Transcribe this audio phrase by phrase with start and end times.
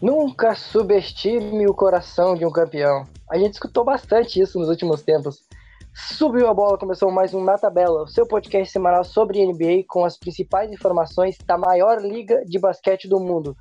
[0.00, 3.04] Nunca subestime o coração de um campeão.
[3.30, 5.44] A gente escutou bastante isso nos últimos tempos.
[5.92, 10.02] Subiu a bola, começou mais um Na Tabela, o seu podcast semanal sobre NBA com
[10.02, 13.54] as principais informações da maior liga de basquete do mundo.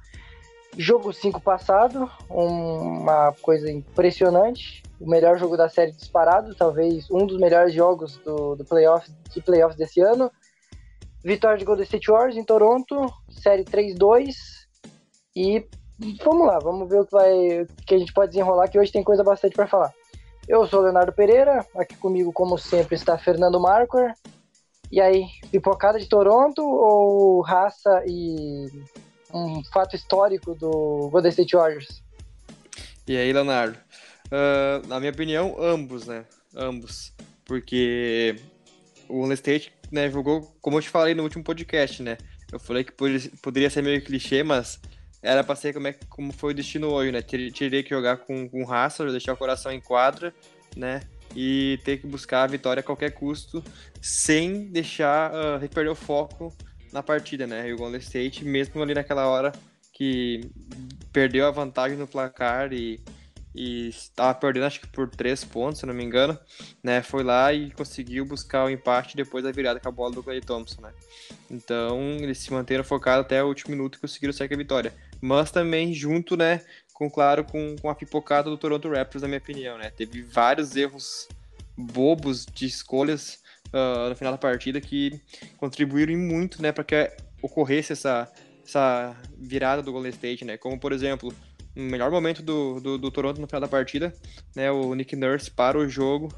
[0.77, 4.81] Jogo 5 passado, uma coisa impressionante.
[4.97, 9.41] O melhor jogo da série disparado, talvez um dos melhores jogos do, do playoff, de
[9.41, 10.31] playoffs desse ano.
[11.21, 14.35] Vitória de Golden State Warriors em Toronto, série 3-2.
[15.35, 15.67] E
[16.23, 19.03] vamos lá, vamos ver o que, vai, que a gente pode desenrolar, que hoje tem
[19.03, 19.93] coisa bastante para falar.
[20.47, 24.19] Eu sou o Leonardo Pereira, aqui comigo, como sempre, está Fernando Marquardt.
[24.91, 28.65] E aí, pipocada de Toronto ou raça e
[29.31, 32.01] um fato histórico do Golden State Warriors?
[33.07, 33.77] E aí, Leonardo?
[34.27, 36.25] Uh, na minha opinião, ambos, né?
[36.55, 37.13] Ambos.
[37.45, 38.35] Porque
[39.07, 42.17] o Golden State né, jogou, como eu te falei no último podcast, né?
[42.51, 42.91] Eu falei que
[43.41, 44.79] poderia ser meio clichê, mas
[45.21, 47.21] era pra ser como, é, como foi o destino hoje, né?
[47.21, 50.33] Teria que jogar com, com raça, deixar o coração em quadra,
[50.75, 51.01] né?
[51.35, 53.63] E ter que buscar a vitória a qualquer custo,
[54.01, 56.55] sem deixar uh, perder o foco
[56.91, 57.69] na partida, né?
[57.69, 59.51] E o Golden State, mesmo ali naquela hora
[59.93, 60.41] que
[61.11, 62.99] perdeu a vantagem no placar e,
[63.59, 66.39] e estava perdendo acho que por três pontos, se não me engano,
[66.81, 67.01] né?
[67.01, 70.39] Foi lá e conseguiu buscar o empate depois da virada com a bola do Clay
[70.39, 70.93] Thompson, né?
[71.51, 74.93] Então eles se manteram focados até o último minuto e conseguiram sair com a vitória.
[75.19, 76.61] Mas também junto, né?
[76.93, 79.89] Com claro, com, com a pipocada do Toronto Raptors, na minha opinião, né?
[79.89, 81.27] Teve vários erros
[81.75, 83.43] bobos de escolhas
[83.73, 85.19] uh, no final da partida que
[85.57, 87.11] contribuíram muito, né, para que
[87.41, 88.31] ocorresse essa,
[88.65, 90.55] essa virada do Golden State, né?
[90.55, 91.33] Como, por exemplo,
[91.75, 94.13] no melhor momento do, do, do, Toronto no final da partida,
[94.55, 96.33] né, o Nick Nurse para o jogo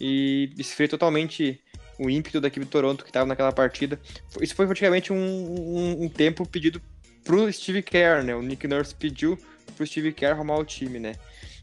[0.00, 1.60] e esfria totalmente
[1.98, 4.00] o ímpeto da equipe do Toronto que estava naquela partida.
[4.40, 6.80] Isso foi praticamente um, um, um tempo pedido
[7.24, 8.34] pro Steve Kerr, né?
[8.34, 9.36] O Nick Nurse pediu
[9.76, 11.14] pro Steve Kerr arrumar o time, né?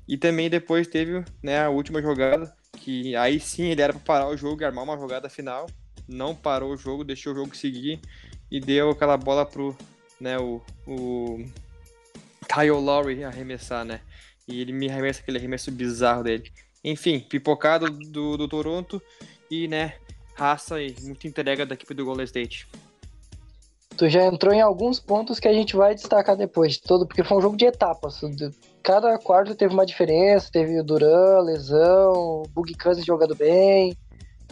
[0.08, 4.27] E também depois teve né, a última jogada, que aí sim ele era para parar
[4.27, 5.67] o jogo e armar uma jogada final.
[6.08, 7.99] Não parou o jogo, deixou o jogo seguir
[8.52, 9.75] e deu aquela bola pro
[10.20, 11.43] né, o, o
[12.48, 14.02] Kyle Lowry arremessar, né?
[14.48, 16.52] E ele me arremessa aquele arremesso bizarro dele.
[16.83, 19.02] Enfim, pipocado do, do Toronto
[19.50, 19.95] e, né,
[20.36, 22.67] raça e muita entrega da equipe do Golden State.
[23.98, 27.23] Tu já entrou em alguns pontos que a gente vai destacar depois de todo, porque
[27.23, 28.20] foi um jogo de etapas.
[28.84, 33.95] Cada quarto teve uma diferença, teve o Duran, lesão, o Bug Cousins jogando bem,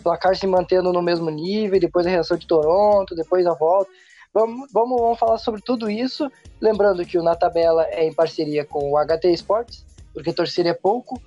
[0.02, 3.92] placar se mantendo no mesmo nível, depois a reação de Toronto, depois a volta.
[4.34, 6.28] Vamos, vamos, vamos falar sobre tudo isso,
[6.60, 10.74] lembrando que o Na Tabela é em parceria com o HT Sports, porque torcer é
[10.74, 11.22] pouco,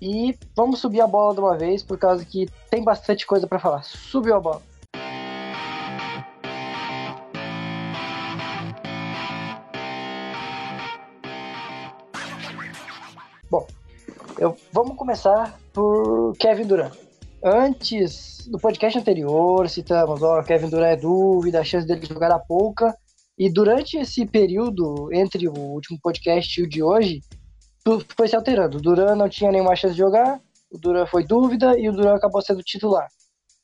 [0.00, 3.60] e vamos subir a bola de uma vez, por causa que tem bastante coisa para
[3.60, 3.84] falar.
[3.84, 4.60] Subiu a bola.
[13.48, 13.68] Bom,
[14.36, 17.11] eu, vamos começar por Kevin Durant.
[17.44, 22.38] Antes, no podcast anterior, citamos, ó, Kevin Durant é dúvida, a chance dele jogar a
[22.38, 22.96] pouca.
[23.36, 27.20] E durante esse período, entre o último podcast e o de hoje,
[27.84, 28.78] tudo foi se alterando.
[28.78, 32.16] O Durant não tinha nenhuma chance de jogar, o Durant foi dúvida e o Durant
[32.16, 33.08] acabou sendo titular.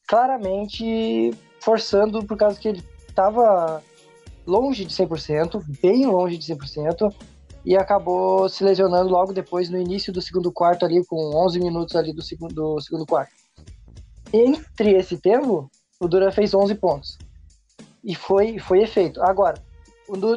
[0.09, 3.81] Claramente forçando por causa que ele estava
[4.45, 7.15] longe de 100%, bem longe de 100%,
[7.65, 11.17] e acabou se lesionando logo depois, no início do segundo quarto, ali com
[11.47, 13.38] 11 minutos ali do segundo, do segundo quarto.
[14.33, 17.19] Entre esse tempo, o Duran fez 11 pontos.
[18.05, 19.23] E foi, foi efeito.
[19.23, 19.61] Agora,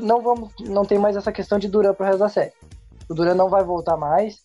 [0.02, 2.53] não, vamos, não tem mais essa questão de Duran pro resto da série.
[3.09, 4.44] O Duran não vai voltar mais.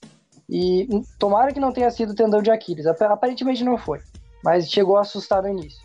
[0.48, 2.86] E tomara que não tenha sido tendão de Aquiles.
[2.86, 4.00] Aparentemente não foi.
[4.44, 5.84] Mas chegou a assustar no início.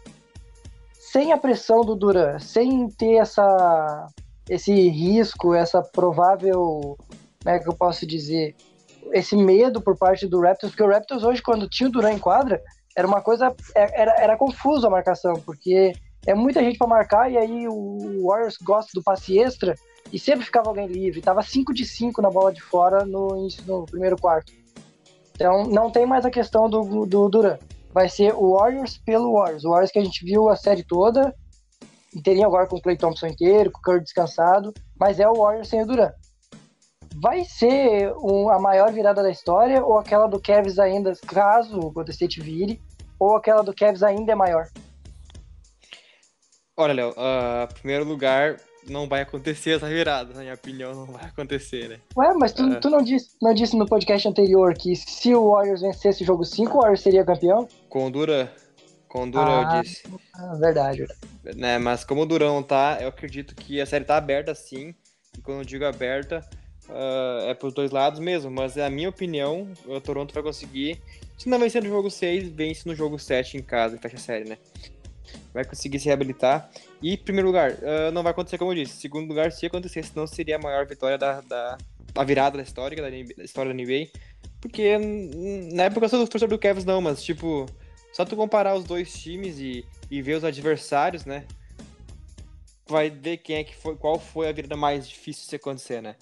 [0.99, 4.07] Sem a pressão do Duran, sem ter essa
[4.49, 6.97] esse risco, essa provável,
[7.41, 8.55] como é que eu posso dizer,
[9.13, 12.19] esse medo por parte do Raptors, porque o Raptors hoje, quando tinha o Duran em
[12.19, 12.61] quadra,
[12.95, 15.93] era uma coisa, é, era, era confuso a marcação, porque
[16.25, 19.75] é muita gente para marcar e aí o Warriors gosta do passe extra
[20.11, 21.21] e sempre ficava alguém livre.
[21.21, 24.51] Tava 5 de 5 na bola de fora no, no primeiro quarto.
[25.33, 27.57] Então não tem mais a questão do, do Duran.
[27.93, 29.65] Vai ser o Warriors pelo Warriors.
[29.65, 31.33] O Warriors que a gente viu a série toda,
[32.15, 35.67] inteirinho agora com o Clay Thompson inteiro, com o Curry descansado, mas é o Warriors
[35.67, 36.13] sem o Durant.
[37.15, 41.91] Vai ser um, a maior virada da história ou aquela do Cavs ainda, caso o
[41.91, 42.81] Golden State vire,
[43.19, 44.67] ou aquela do Cavs ainda é maior?
[46.77, 51.25] Olha, Léo, uh, primeiro lugar, não vai acontecer essa virada, na minha opinião, não vai
[51.25, 51.99] acontecer, né?
[52.15, 52.79] Ué, mas tu, uh...
[52.79, 56.43] tu não, disse, não disse no podcast anterior que se o Warriors vencesse o jogo
[56.43, 57.67] 5, o Warriors seria campeão?
[57.89, 58.49] Com o Durant.
[59.07, 60.03] Com o Durão, ah, eu disse.
[60.59, 61.05] Verdade.
[61.55, 64.95] Né, mas como o Durão tá, eu acredito que a série tá aberta sim.
[65.37, 66.47] E quando eu digo aberta,
[66.89, 71.01] uh, é pros dois lados mesmo, mas é a minha opinião, o Toronto vai conseguir,
[71.37, 74.19] se não vencer no jogo 6, vence no jogo 7 em casa e fecha a
[74.19, 74.57] série, né?
[75.53, 76.69] Vai conseguir se reabilitar.
[77.01, 78.99] E, primeiro lugar, uh, não vai acontecer como eu disse.
[78.99, 81.77] Segundo lugar, se acontecer, senão seria a maior vitória da, da,
[82.13, 84.09] da virada da história, da, da história da NBA.
[84.61, 87.65] Porque hum, na época eu sou torcedor do Cavs, não, mas tipo,
[88.13, 91.45] só tu comparar os dois times e, e ver os adversários, né?
[92.87, 96.01] Vai ver quem é que foi, qual foi a virada mais difícil de se acontecer,
[96.01, 96.15] né?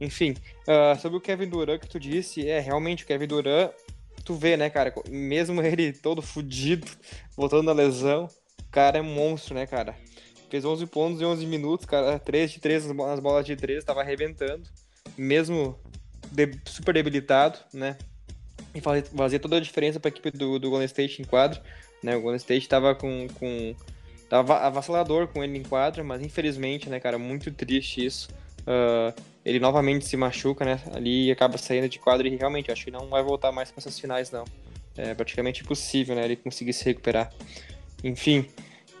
[0.00, 0.34] Enfim,
[0.66, 3.72] uh, sobre o Kevin Durant que tu disse, é realmente o Kevin Durant,
[4.24, 6.86] tu vê, né, cara, mesmo ele todo fudido,
[7.36, 8.28] voltando da lesão,
[8.60, 9.94] o cara é monstro, né, cara?
[10.50, 14.00] Fez 11 pontos em 11 minutos, cara, 3 de 3 nas bolas de 3, tava
[14.00, 14.68] arrebentando,
[15.16, 15.78] mesmo
[16.30, 17.96] de, super debilitado, né?
[18.74, 21.60] E fazia toda a diferença para a equipe do, do Golden State em quadro,
[22.02, 22.16] né?
[22.16, 23.74] O Golden State tava com, com
[24.28, 28.28] tava avassalador com ele em quadra, mas infelizmente, né, cara, muito triste isso.
[28.68, 30.78] Uh, ele novamente se machuca, né?
[30.92, 33.98] Ali acaba saindo de quadro e realmente acho que não vai voltar mais para essas
[33.98, 34.44] finais, não.
[34.94, 36.24] É praticamente impossível, né?
[36.26, 37.32] Ele conseguir se recuperar.
[38.04, 38.46] Enfim,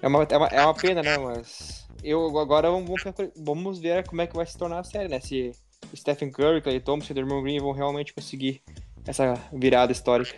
[0.00, 1.18] é uma, é uma, é uma pena, né?
[1.18, 3.02] Mas eu agora vamos,
[3.36, 5.20] vamos ver como é que vai se tornar a série, né?
[5.20, 5.52] Se
[5.94, 8.62] Stephen Curry, Clay Thompson e Draymond Green vão realmente conseguir
[9.06, 10.34] essa virada histórica.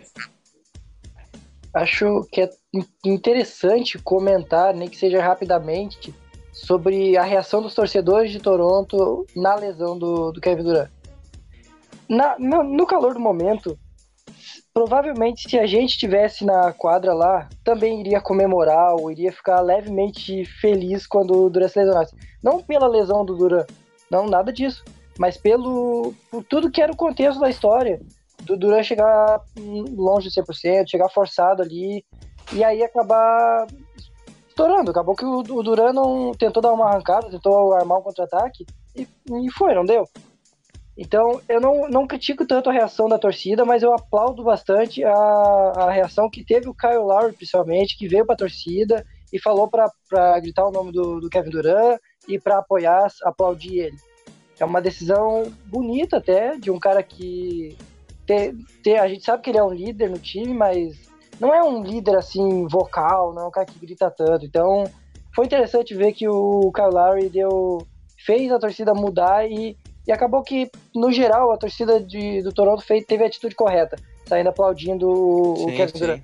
[1.73, 2.49] Acho que é
[3.05, 6.13] interessante comentar, nem que seja rapidamente,
[6.51, 10.89] sobre a reação dos torcedores de Toronto na lesão do, do Kevin Durant.
[12.09, 13.77] Na, no, no calor do momento,
[14.73, 20.45] provavelmente se a gente tivesse na quadra lá, também iria comemorar ou iria ficar levemente
[20.59, 22.15] feliz quando o Durant se lesionasse.
[22.43, 23.69] Não pela lesão do Durant,
[24.09, 24.83] não, nada disso,
[25.17, 28.01] mas pelo por tudo que era o contexto da história.
[28.41, 29.39] Do Durant chegar
[29.95, 32.03] longe de 100%, chegar forçado ali,
[32.51, 33.67] e aí acabar
[34.61, 34.91] estourando.
[34.91, 38.65] Acabou que o, Duran não tentou dar uma arrancada, tentou armar um contra-ataque
[38.95, 40.07] e, e foi, não deu.
[40.97, 45.13] Então, eu não, não critico tanto a reação da torcida, mas eu aplaudo bastante a,
[45.13, 49.03] a reação que teve o Kyle Lowry, principalmente, que veio para a torcida
[49.33, 51.97] e falou para gritar o nome do, do Kevin Durant
[52.27, 53.97] e para apoiar, aplaudir ele.
[54.59, 57.75] É uma decisão bonita até, de um cara que.
[58.27, 58.53] Ter,
[58.83, 61.83] ter, a gente sabe que ele é um líder no time, mas não é um
[61.83, 64.45] líder assim vocal, não é um cara que grita tanto.
[64.45, 64.85] Então
[65.33, 67.87] foi interessante ver que o Kyle Lowry deu,
[68.25, 72.83] fez a torcida mudar e, e acabou que, no geral, a torcida de, do Toronto
[72.83, 73.97] fez, teve a atitude correta,
[74.27, 76.21] saindo aplaudindo sim, o Kevin Durant.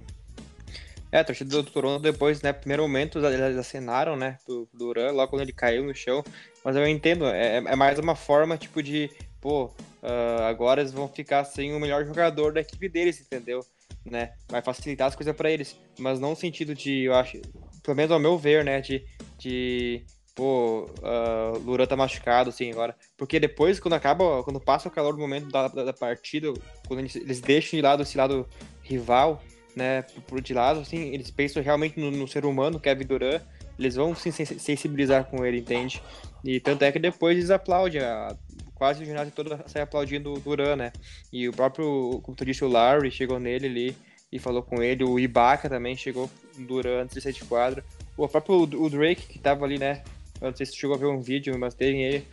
[1.09, 5.30] É, a torcida do Toronto depois, né, primeiro momento, eles acenaram, né, pro Durant, logo
[5.30, 6.21] quando ele caiu no chão,
[6.63, 9.09] mas eu entendo, é, é mais uma forma, tipo, de,
[9.39, 9.65] pô,
[10.04, 13.65] uh, agora eles vão ficar sem o melhor jogador da equipe deles, entendeu?
[14.12, 14.33] Né?
[14.48, 15.77] Vai facilitar as coisas para eles.
[16.00, 17.39] Mas não no sentido de, eu acho,
[17.83, 18.81] pelo menos ao meu ver, né?
[18.81, 19.04] De,
[19.38, 20.04] de
[20.38, 22.95] pô, uh, Luran tá machucado, assim, agora.
[23.18, 26.54] Porque depois, quando acaba, quando passa o calor do momento da, da, da partida,
[26.88, 28.48] quando eles, eles, deixam de lado esse lado
[28.83, 29.42] rival,
[29.75, 33.42] né, por de lado, assim, eles pensam realmente no, no ser humano, Kevin Durant,
[33.80, 36.01] eles vão se sensibilizar com ele, entende?
[36.44, 38.36] E tanto é que depois eles aplaudem, a,
[38.77, 40.94] quase o ginásio todo sai aplaudindo o Duran, né?
[41.33, 43.97] E o próprio, como tu disse, o Larry chegou nele ali
[44.31, 47.83] e falou com ele, o Ibaka também chegou Duran antes de sair de quadro.
[48.15, 50.03] O próprio o Drake, que tava ali, né?
[50.39, 52.27] Eu não sei se tu chegou a ver um vídeo, mas tem ele.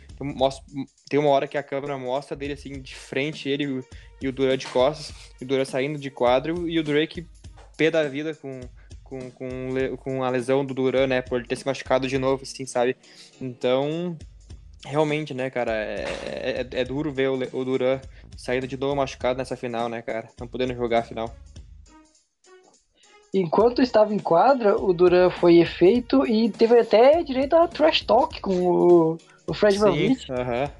[1.09, 3.83] Tem uma hora que a câmera mostra dele assim de frente, ele
[4.21, 7.27] e o Duran de costas, e o Duran saindo de quadro, e o Drake
[7.75, 8.61] pé da vida com,
[9.03, 11.21] com, com, com a lesão do Duran, né?
[11.21, 12.95] Por ele ter se machucado de novo, assim, sabe?
[13.41, 14.15] Então,
[14.85, 16.05] realmente, né, cara, é,
[16.61, 17.99] é, é duro ver o, o Duran
[18.37, 20.29] saindo de novo machucado nessa final, né, cara?
[20.39, 21.35] Não podendo jogar a final.
[23.33, 28.39] Enquanto estava em quadra, o Duran foi efeito e teve até direito a trash talk
[28.39, 30.71] com o, o Fred Van Uh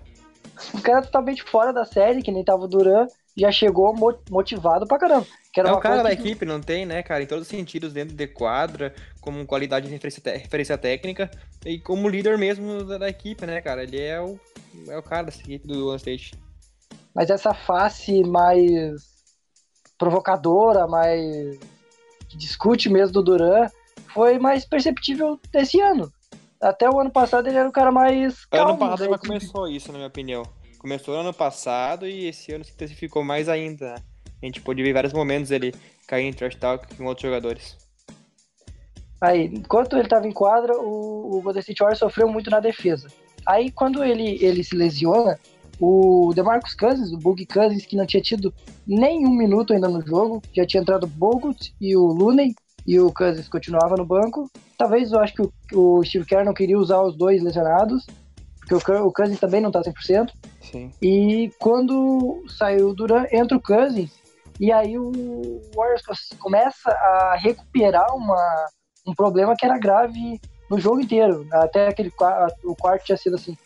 [0.74, 3.94] O cara totalmente fora da série, que nem tava o Duran, já chegou
[4.30, 5.28] motivado pra caramba.
[5.52, 6.22] Que era é o cara da que...
[6.22, 7.24] equipe, não tem, né, cara?
[7.24, 11.30] Em todos os sentidos, dentro de quadra, como qualidade de referência, referência técnica
[11.66, 13.84] e como líder mesmo da, da, equipe, né, cara?
[13.84, 14.40] Ele é o,
[14.88, 16.34] é o cara dessa equipe do Golden State.
[17.14, 19.16] Mas essa face mais
[19.98, 21.58] provocadora, mais
[22.28, 23.68] que discute mesmo do Duran,
[24.14, 26.12] foi mais perceptível desse ano.
[26.62, 28.72] Até o ano passado ele era o cara mais calmo.
[28.72, 30.44] Ano passado já começou isso, na minha opinião.
[30.86, 33.96] Começou ano passado e esse ano se intensificou mais ainda, né?
[34.40, 35.74] A gente pôde ver vários momentos ele
[36.08, 37.76] cair em trash talk com outros jogadores.
[39.20, 43.08] Aí, enquanto ele estava em quadra, o, o Golden State Warriors sofreu muito na defesa.
[43.48, 45.40] Aí, quando ele, ele se lesiona,
[45.80, 48.54] o DeMarcus Cousins, o Boogie Cousins, que não tinha tido
[48.86, 52.54] nenhum minuto ainda no jogo, já tinha entrado o Bogut e o Looney,
[52.86, 54.52] e o Cousins continuava no banco.
[54.78, 58.06] Talvez eu acho que o, o Steve Kerr não queria usar os dois lesionados,
[58.60, 60.30] porque o, o Cousins também não tá 100%.
[60.72, 60.92] Sim.
[61.02, 64.12] E quando saiu o Duran, entra o Cousins,
[64.60, 65.12] e aí o
[65.76, 66.04] Warriors
[66.40, 68.68] começa a recuperar uma,
[69.06, 71.46] um problema que era grave no jogo inteiro.
[71.52, 72.12] Até aquele
[72.64, 73.58] o quarto tinha sido assim.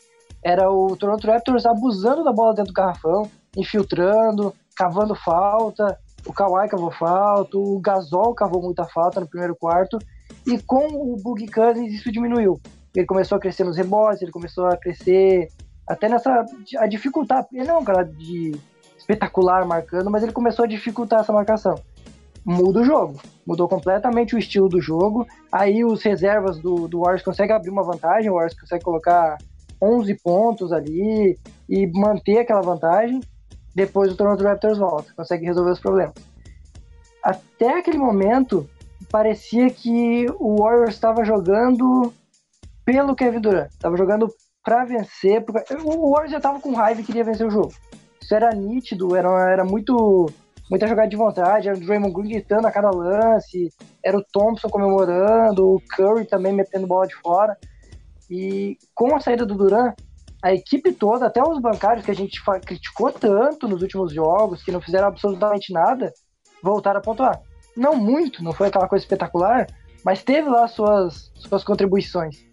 [0.44, 5.98] Era o Toronto Raptors abusando da bola dentro do garrafão, infiltrando, cavando falta.
[6.26, 10.00] O Kawhi cavou falta, o Gasol cavou muita falta no primeiro quarto.
[10.48, 12.60] E com o Boogie Cousins isso diminuiu.
[12.96, 15.50] Ele começou a crescer nos rebotes, ele começou a crescer
[15.90, 16.46] até nessa.
[16.78, 17.48] a dificultar.
[17.52, 18.56] Ele não é um cara de
[18.96, 21.76] espetacular marcando, mas ele começou a dificultar essa marcação.
[22.46, 25.26] Muda o jogo, mudou completamente o estilo do jogo.
[25.52, 29.38] Aí os reservas do, do Warriors conseguem abrir uma vantagem, o Warriors consegue colocar
[29.82, 33.20] 11 pontos ali e manter aquela vantagem.
[33.74, 36.16] Depois o Toronto Raptors volta, consegue resolver os problemas.
[37.24, 38.70] Até aquele momento,
[39.12, 42.14] parecia que o Warriors estava jogando
[42.86, 44.30] pelo Kevin Durant, estava jogando
[44.64, 45.44] para vencer.
[45.84, 47.74] O Warriors já estava com raiva e queria vencer o jogo.
[48.22, 50.32] Isso era nítido, era, era muito
[50.70, 53.74] muita jogada de vontade, era o Draymond Green gritando a cada lance,
[54.06, 57.58] era o Thompson comemorando, o Curry também metendo bola de fora.
[58.30, 59.94] E com a saída do Duran,
[60.44, 64.72] a equipe toda, até os bancários que a gente criticou tanto nos últimos jogos, que
[64.72, 66.14] não fizeram absolutamente nada,
[66.62, 67.42] voltaram a pontuar.
[67.76, 69.66] Não muito, não foi aquela coisa espetacular,
[70.06, 72.49] mas teve lá suas, suas contribuições.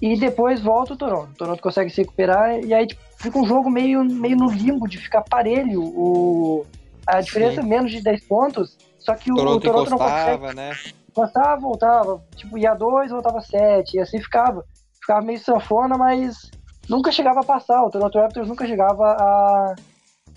[0.00, 1.30] E depois volta o Toronto.
[1.30, 4.86] O Toronto consegue se recuperar e aí tipo, fica um jogo meio, meio no limbo
[4.86, 5.82] de ficar parelho.
[5.82, 6.66] O,
[7.06, 7.66] a diferença Sim.
[7.66, 10.54] é menos de 10 pontos, só que o Toronto, o Toronto não consegue.
[10.54, 10.72] Né?
[11.08, 12.22] Encostava, voltava.
[12.34, 14.64] Tipo, ia 2, voltava 7, e assim ficava.
[15.00, 16.50] Ficava meio sanfona, mas
[16.88, 17.82] nunca chegava a passar.
[17.82, 19.74] O Toronto Raptors nunca chegava a,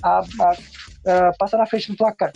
[0.03, 2.31] a, a, a passar na frente do placar.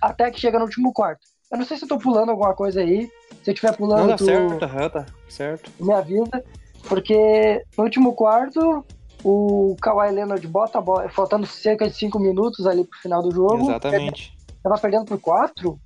[0.00, 1.33] Até que chega no último quarto.
[1.54, 3.08] Eu não sei se eu tô pulando alguma coisa aí.
[3.44, 4.24] Se eu estiver pulando, não, tu...
[4.24, 5.70] certo, tá certo.
[5.78, 6.44] Me avisa.
[6.88, 8.84] Porque no último quarto,
[9.22, 13.30] o Kawhi Leonard bota a bola, faltando cerca de 5 minutos ali pro final do
[13.30, 13.70] jogo.
[13.70, 14.36] Exatamente.
[14.64, 15.80] Tava perdendo por 4?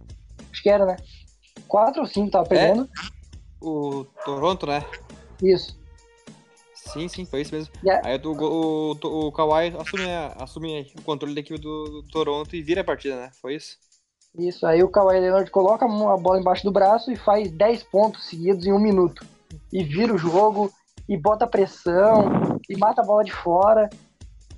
[0.50, 0.96] Acho que era, né?
[1.66, 2.84] 4 ou 5 tava perdendo.
[2.84, 4.82] É, o Toronto, né?
[5.42, 5.78] Isso.
[6.75, 7.75] Sim, sim, foi isso mesmo.
[7.84, 8.08] Yeah.
[8.08, 10.04] Aí o, o, o, o Kawhi assume,
[10.38, 13.30] assume o controle da equipe do, do Toronto e vira a partida, né?
[13.42, 13.76] Foi isso?
[14.38, 18.28] Isso, aí o Kawhi Leonard coloca a bola embaixo do braço e faz 10 pontos
[18.28, 19.26] seguidos em um minuto.
[19.73, 20.73] E vira o jogo,
[21.09, 23.90] e bota pressão, e mata a bola de fora.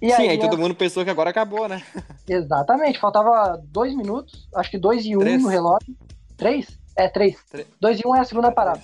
[0.03, 1.83] E Sim, aí, aí todo mundo pensou que agora acabou, né?
[2.29, 5.43] Exatamente, faltava dois minutos, acho que dois e um três.
[5.43, 5.97] no relógio.
[6.37, 6.79] Três?
[6.95, 7.37] É, três.
[7.51, 7.67] três.
[7.81, 8.83] Dois e um é a segunda parada.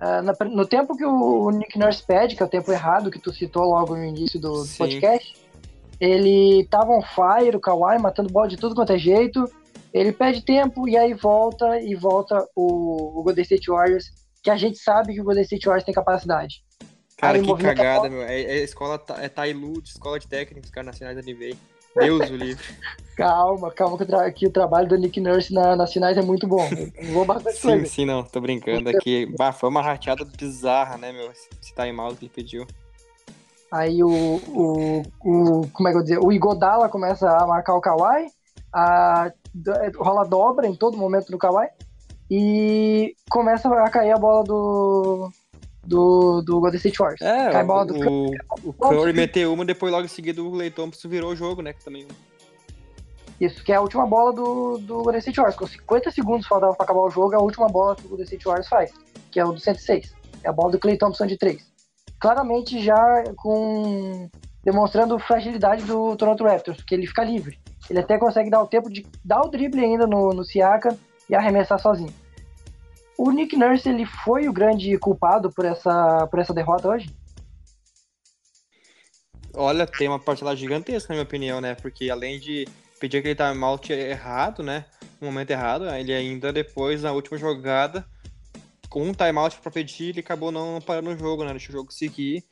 [0.00, 3.32] Uh, no tempo que o Nick Nurse pede, que é o tempo errado que tu
[3.32, 5.34] citou logo no início do, do podcast,
[6.00, 9.48] ele tava on fire, o Kawhi matando bola de tudo quanto é jeito,
[9.92, 14.06] ele pede tempo e aí volta e volta o, o Golden State Warriors,
[14.42, 16.62] que a gente sabe que o Golden State Warriors tem capacidade.
[17.18, 18.22] Cara, aí, que cagada, meu.
[18.22, 21.56] É, é escola, é Tailu, escola de técnicos cara nacionais da NBA.
[21.94, 22.64] Deus o livre.
[23.16, 26.46] calma, calma que tra que o, trabalho do Nick Nurse na, nas finais é muito
[26.46, 26.66] bom.
[27.12, 27.86] vou bastante sim, coisa.
[27.86, 29.26] sim, não, tô brincando aqui.
[29.36, 31.30] Bah, foi uma rateada bizarra, né, meu?
[31.30, 32.66] Esse timeout que ele pediu.
[33.70, 36.18] Aí o, o, o, como é que eu vou dizer?
[36.18, 38.26] O Igodala começa a marcar o Kawhi,
[38.72, 39.32] a
[39.96, 41.68] rola dobra em todo momento do Kawhi
[42.30, 45.30] e começa a cair a bola do
[45.84, 47.20] do, do Golden State Warriors.
[47.20, 48.30] É, Cai a bola do o,
[48.64, 51.72] o Curry meteu uma, depois logo em seguida o Clay Thompson virou o jogo, né,
[51.72, 52.06] que também...
[53.40, 55.58] Isso, que é a última bola do, do Golden State Warriors.
[55.58, 58.24] Com 50 segundos faltava pra acabar o jogo, é a última bola que o Golden
[58.24, 58.92] State Warriors faz,
[59.32, 60.14] que é o do 106.
[60.44, 61.60] É a bola do Clay Thompson de 3.
[62.20, 64.30] Claramente já com
[64.62, 67.58] demonstrando fragilidade do Toronto Raptors, porque ele fica livre.
[67.90, 70.96] Ele até consegue dar o tempo de dar o drible ainda no, no Siaka
[71.28, 72.12] e arremessar sozinho.
[73.16, 77.14] O Nick Nurse ele foi o grande culpado por essa, por essa derrota hoje?
[79.54, 81.74] Olha, tem uma parcela gigantesca, na minha opinião, né?
[81.74, 82.66] Porque além de
[82.98, 84.86] pedir aquele timeout errado, né?
[85.20, 88.04] No momento errado, ele ainda depois, na última jogada,
[88.88, 91.50] com um timeout para pedir, ele acabou não parando o jogo, né?
[91.50, 92.44] Deixou o jogo seguir.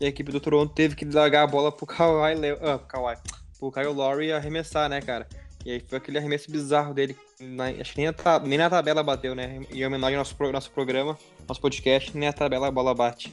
[0.00, 3.16] E a equipe do Toronto teve que largar a bola pro Kawhi, ah, Kawhi
[3.58, 5.26] pro Kyle Lowry arremessar, né, cara?
[5.64, 7.16] E aí foi aquele arremesso bizarro dele.
[7.40, 9.60] Na, acho que nem, nem na tabela bateu, né?
[9.70, 13.32] Em homenagem ao nosso, nosso programa, nosso podcast, nem a tabela a bola bate.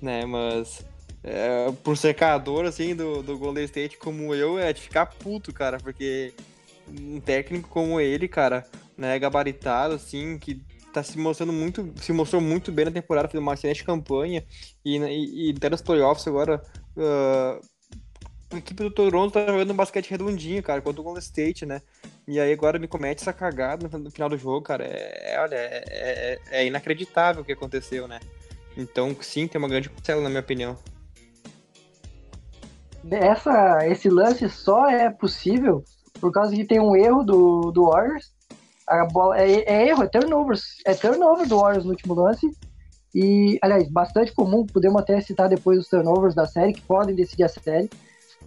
[0.00, 0.84] Né, mas
[1.24, 5.78] é, por secador, assim, do, do Golden State como eu, é de ficar puto, cara,
[5.78, 6.32] porque
[6.88, 8.64] um técnico como ele, cara,
[8.96, 13.40] né, gabaritado, assim, que tá se mostrando muito, se mostrou muito bem na temporada, fez
[13.42, 14.44] uma excelente campanha,
[14.84, 16.62] e, e, e até nos playoffs agora,
[16.96, 17.60] uh,
[18.50, 21.82] a equipe do Toronto tá jogando um basquete redondinho, cara, contra o Golden State, né?
[22.26, 24.84] E aí agora me comete essa cagada no final do jogo, cara.
[24.84, 28.20] É, é olha, é, é, é, inacreditável o que aconteceu, né?
[28.76, 30.76] Então, sim, tem uma grande parcela, na minha opinião.
[33.10, 35.82] essa, esse lance só é possível
[36.20, 38.32] por causa que tem um erro do, do Warriors.
[38.86, 42.48] A bola é, é erro, é turnovers, é turnover do Warriors no último lance.
[43.12, 47.44] E, aliás, bastante comum, podemos até citar depois os turnovers da série, que podem decidir
[47.44, 47.88] a série.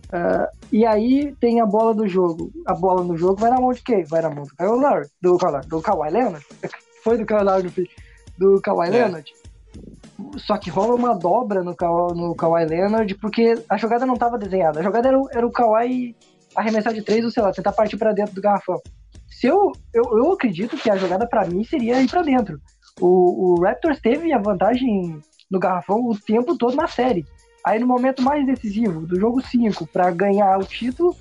[0.10, 2.52] Uh, e aí tem a bola do jogo.
[2.66, 4.04] A bola no jogo vai na mão de quem?
[4.04, 5.38] Vai na mão do Kyle Lowry, do,
[5.68, 6.46] do Kawhi Leonard.
[7.04, 7.72] Foi do Kyle Lowry
[8.38, 8.92] do Kawhi é.
[8.92, 9.32] Leonard.
[10.38, 11.76] Só que rola uma dobra no,
[12.16, 14.80] no Kawhi Leonard, porque a jogada não estava desenhada.
[14.80, 16.16] A jogada era, era o Kawhi
[16.56, 18.82] arremessar de três ou sei lá, tentar partir para dentro do garrafão.
[19.30, 22.60] Se eu, eu, eu acredito que a jogada para mim seria ir para dentro.
[23.00, 27.26] O, o Raptors teve a vantagem no garrafão o tempo todo na série.
[27.64, 31.16] Aí no momento mais decisivo do jogo 5, para ganhar o título,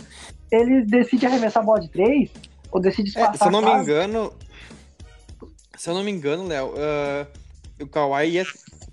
[0.51, 2.31] ele decide arremessar a bola de três
[2.71, 4.33] ou decide é, Se eu não me engano,
[5.77, 8.45] se eu não me engano, Léo, uh, o Kawhi ia,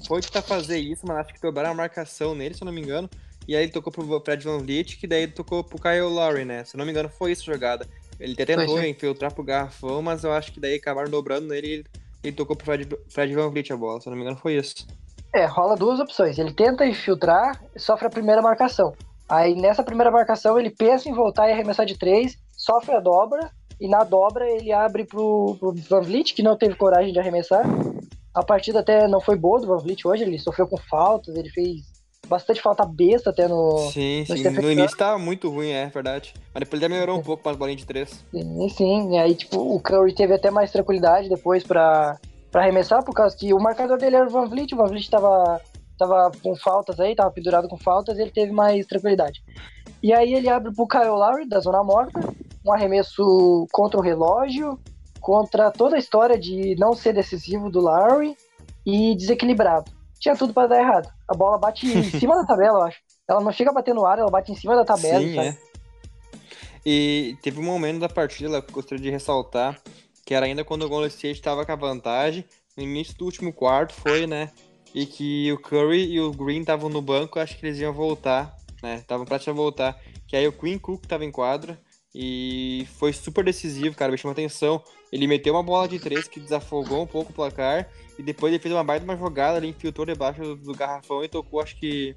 [0.08, 2.82] foi tentar fazer isso, mas acho que dobraram a marcação nele, se eu não me
[2.82, 3.10] engano.
[3.48, 6.46] E aí ele tocou pro Fred Van Vliet, que daí ele tocou pro Kyle Lowry,
[6.46, 6.64] né?
[6.64, 7.88] Se eu não me engano, foi isso a jogada.
[8.20, 11.72] Ele até tentou infiltrar pro garrafão, mas eu acho que daí acabaram dobrando nele e
[11.72, 11.86] ele,
[12.24, 14.02] ele tocou pro Fred, Fred Van Vliet a bola.
[14.02, 14.88] Se eu não me engano, foi isso.
[15.36, 16.38] É, rola duas opções.
[16.38, 18.94] Ele tenta infiltrar sofre a primeira marcação.
[19.28, 23.52] Aí nessa primeira marcação ele pensa em voltar e arremessar de três, sofre a dobra,
[23.82, 27.66] e na dobra ele abre pro, pro Van Vliet, que não teve coragem de arremessar.
[28.34, 31.50] A partida até não foi boa do Van Vliet hoje, ele sofreu com faltas, ele
[31.50, 31.82] fez
[32.30, 33.90] bastante falta besta até no.
[33.92, 34.50] Sim, no sim.
[34.50, 36.34] No início tava muito ruim, é verdade.
[36.54, 38.24] Mas depois ele melhorou um pouco para as bolinhas de três.
[38.32, 39.14] Sim, sim.
[39.14, 42.18] E aí, tipo, o Curry teve até mais tranquilidade depois para
[42.56, 45.10] para arremessar, por causa que o marcador dele era o Van Vliet, o Van Vliet
[45.10, 45.60] tava,
[45.98, 49.44] tava com faltas aí, tava pendurado com faltas, ele teve mais tranquilidade.
[50.02, 52.18] E aí ele abre pro Kyle Lowry, da zona morta,
[52.66, 54.80] um arremesso contra o relógio,
[55.20, 58.38] contra toda a história de não ser decisivo do Lowry
[58.86, 59.92] e desequilibrado.
[60.18, 61.10] Tinha tudo para dar errado.
[61.28, 63.00] A bola bate em cima da tabela, eu acho.
[63.28, 65.20] Ela não chega a bater no ar, ela bate em cima da tabela.
[65.20, 65.48] Sim, sabe?
[65.50, 65.58] é.
[66.86, 69.78] E teve um momento da partida que eu gostaria de ressaltar,
[70.26, 72.44] que era ainda quando o Golden State estava com a vantagem,
[72.76, 74.52] no início do último quarto foi, né?
[74.94, 78.56] E que o Curry e o Green estavam no banco, acho que eles iam voltar,
[78.82, 78.96] né?
[78.96, 80.00] Estavam pra voltar.
[80.28, 81.80] Que aí o Queen Cook estava em quadra
[82.14, 84.82] e foi super decisivo, cara, me chamou atenção.
[85.12, 88.62] Ele meteu uma bola de três que desafogou um pouco o placar e depois ele
[88.62, 92.16] fez uma baita uma jogada, ele infiltrou debaixo do, do garrafão e tocou, acho que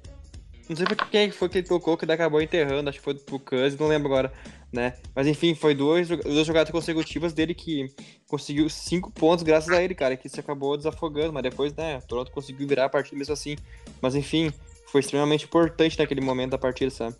[0.69, 3.39] não sei quem foi que ele tocou, que ele acabou enterrando, acho que foi pro
[3.39, 4.31] Cus, não lembro agora,
[4.71, 4.93] né?
[5.15, 7.91] Mas enfim, foi duas, duas jogadas consecutivas dele que
[8.27, 12.31] conseguiu cinco pontos graças a ele, cara, que se acabou desafogando, mas depois, né, Toronto
[12.31, 13.55] conseguiu virar a partida mesmo assim.
[14.01, 14.51] Mas enfim,
[14.87, 17.15] foi extremamente importante naquele momento da partida, sabe?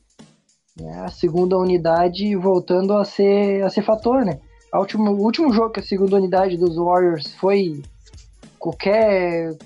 [0.82, 4.40] É, a segunda unidade voltando a ser, a ser fator, né?
[4.72, 7.82] A último, o último jogo que a segunda unidade dos Warriors foi
[8.60, 9.58] qualquer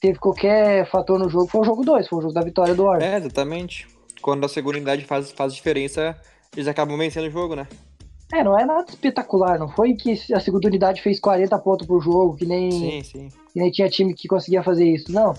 [0.00, 2.84] teve qualquer fator no jogo, foi o jogo 2, foi o jogo da vitória do
[2.84, 3.04] Warriors.
[3.04, 3.86] É, exatamente.
[4.22, 6.16] Quando a segunda unidade faz, faz diferença,
[6.54, 7.66] eles acabam vencendo o jogo, né?
[8.32, 12.02] É, não é nada espetacular, não foi que a segunda unidade fez 40 pontos por
[12.02, 13.28] jogo, que nem, sim, sim.
[13.28, 15.12] que nem tinha time que conseguia fazer isso.
[15.12, 15.32] Não.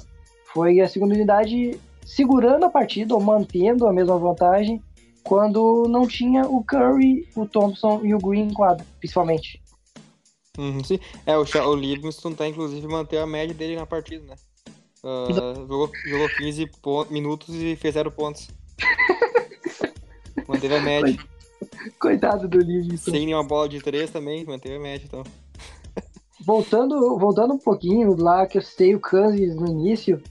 [0.53, 4.81] Foi a segunda unidade segurando a partida ou mantendo a mesma vantagem
[5.21, 9.61] quando não tinha o Curry, o Thompson e o Green em quadra, principalmente.
[10.57, 10.99] Uhum, sim.
[11.25, 14.35] É, o, o Livingston tá inclusive manter a média dele na partida, né?
[15.03, 16.71] Uh, jogou, jogou 15
[17.09, 18.47] minutos e fez 0 pontos.
[20.47, 21.17] manteve a média.
[21.99, 23.11] Coitado do Livingston.
[23.11, 25.23] Sem nenhuma bola de 3 também, manteve a média, então.
[26.45, 30.21] voltando, voltando um pouquinho lá que eu citei o Kansas no início,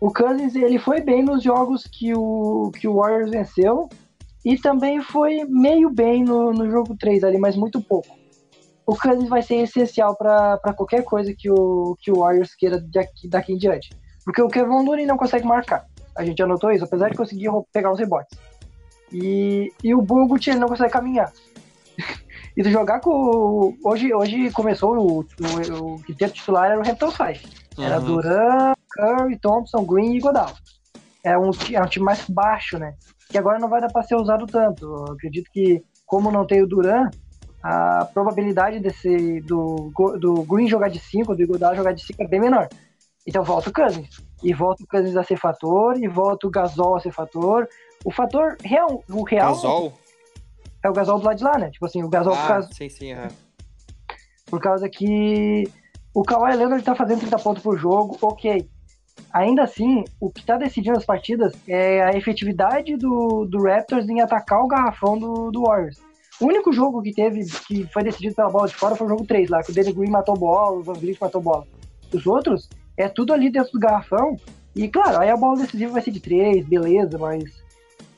[0.00, 3.88] o Kansas ele foi bem nos jogos que o, que o Warriors venceu
[4.44, 8.22] e também foi meio bem no, no jogo 3 ali, mas muito pouco
[8.86, 13.28] o Cousins vai ser essencial para qualquer coisa que o, que o Warriors queira daqui,
[13.28, 13.90] daqui em diante.
[14.24, 15.86] Porque o Kevin Looney não consegue marcar.
[16.16, 18.36] A gente anotou isso, apesar de conseguir pegar os rebotes.
[19.12, 21.32] E, e o Bogut ele não consegue caminhar.
[22.56, 23.76] e jogar com.
[23.84, 27.40] Hoje, hoje começou o, o, o quinteto titular era o Hampton Five.
[27.78, 28.04] Era uhum.
[28.04, 30.52] Duran, Curry, Thompson, Green e Godal.
[31.24, 32.94] É um, é um time mais baixo, né?
[33.28, 34.84] Que agora não vai dar para ser usado tanto.
[34.84, 37.08] Eu acredito que, como não tem o Duran,
[37.62, 42.26] a probabilidade desse do, do Green jogar de 5, do Iguodala jogar de 5 é
[42.26, 42.68] bem menor.
[43.26, 44.20] Então volta o Cousins.
[44.42, 47.68] E volta o Cousins a ser fator, e volta o Gasol a ser fator.
[48.04, 49.92] O fator real, o real Gasol?
[50.82, 51.70] é o Gasol do lado de lá, né?
[51.70, 52.68] Tipo assim, o Gasol ah, por causa...
[52.72, 53.28] sim, sim, é.
[54.46, 55.64] Por causa que
[56.12, 58.68] o Kawhi Leonard tá fazendo 30 pontos por jogo, ok.
[59.32, 64.20] Ainda assim, o que tá decidindo as partidas é a efetividade do, do Raptors em
[64.20, 65.98] atacar o garrafão do, do Warriors.
[66.40, 69.24] O único jogo que teve, que foi decidido pela bola de fora, foi o jogo
[69.24, 71.66] 3 lá, que o Danny Green matou bola, o Van Vliet matou bola.
[72.12, 72.68] Os outros,
[73.02, 74.36] é tudo ali dentro do garrafão.
[74.74, 77.62] E claro, aí a bola decisiva vai ser de 3, beleza, mas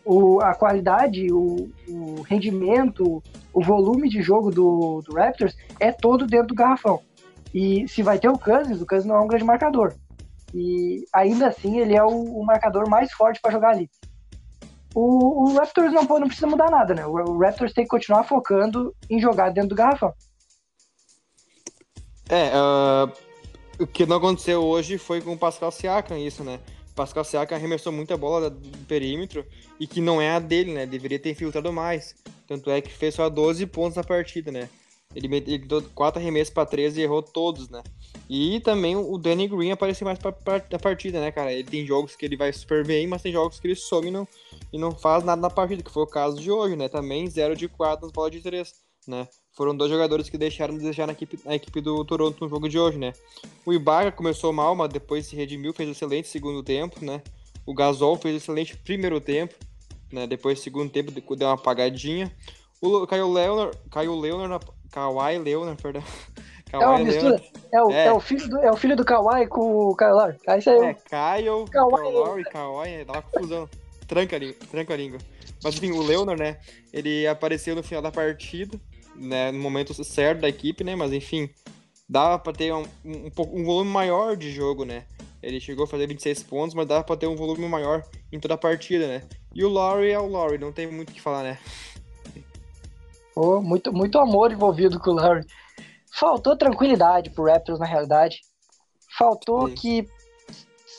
[0.05, 6.27] o, a qualidade, o, o, rendimento, o volume de jogo do, do, Raptors é todo
[6.27, 7.01] dentro do garrafão.
[7.53, 9.95] E se vai ter o Cousins, o Cousins não é um grande marcador.
[10.53, 13.91] E ainda assim ele é o, o marcador mais forte para jogar ali.
[14.95, 17.05] O, o, Raptors não, não precisa mudar nada, né?
[17.05, 20.13] O, o Raptors tem que continuar focando em jogar dentro do garrafão.
[22.29, 23.13] É, uh,
[23.79, 26.61] o que não aconteceu hoje foi com o Pascal Siakam isso, né?
[26.95, 29.45] Pascal Siakam arremessou muita bola do perímetro
[29.81, 30.87] e que não é a dele, né?
[30.87, 32.15] Deveria ter filtrado mais.
[32.47, 34.69] Tanto é que fez só 12 pontos na partida, né?
[35.15, 37.83] Ele, deu 4 arremessos para 13 e errou todos, né?
[38.29, 40.19] E também o Danny Green apareceu mais
[40.71, 41.53] na partida, né, cara?
[41.53, 44.11] Ele tem jogos que ele vai super bem, mas tem jogos que ele some e
[44.11, 44.27] não,
[44.73, 46.89] e não faz nada na partida, que foi o caso de hoje, né?
[46.89, 48.73] Também 0 de 4 nas bolas de 3,
[49.07, 49.29] né?
[49.55, 52.69] Foram dois jogadores que deixaram de desejar na equipe, na equipe do Toronto no jogo
[52.69, 53.13] de hoje, né?
[53.65, 57.23] O Ibaka começou mal, mas depois se redimiu, fez um excelente segundo tempo, né?
[57.65, 59.55] O Gasol fez um excelente primeiro tempo,
[60.13, 60.27] né?
[60.27, 62.33] Depois segundo tempo deu uma apagadinha.
[62.81, 66.03] O Caio Leonard, Caio Leonard, Kawhi Leonard, perdão.
[66.73, 67.43] é uma mistura.
[67.73, 68.07] É o, é.
[68.07, 70.41] é, o filho do, é o filho do Kawhi com o Caio Leonard.
[70.47, 70.85] Aí saiu.
[70.85, 73.69] É, Caio, Kawhi, Kawhi, dá uma confusão.
[74.07, 75.19] Tranca a, tranca a língua.
[75.63, 76.59] Mas enfim, o Leonard, né?
[76.93, 78.79] Ele apareceu no final da partida,
[79.17, 80.95] né, no momento certo da equipe, né?
[80.97, 81.49] Mas enfim,
[82.09, 85.05] dava para ter um, um, um, volume maior de jogo, né?
[85.43, 88.55] Ele chegou a fazer 26 pontos, mas dava para ter um volume maior em toda
[88.55, 89.23] a partida, né?
[89.55, 91.59] E o Laurie é o Laurie, não tem muito o que falar, né?
[93.37, 95.45] Oh, muito, muito amor envolvido com o Laurie.
[96.13, 98.41] Faltou tranquilidade pro Raptors, na realidade.
[99.19, 99.75] Faltou Sim.
[99.75, 100.09] que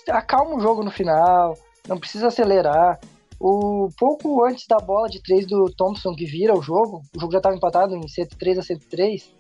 [0.10, 3.00] acalma o jogo no final, não precisa acelerar.
[3.40, 7.32] O pouco antes da bola de três do Thompson que vira o jogo, o jogo
[7.32, 9.34] já estava empatado em 103 a 103.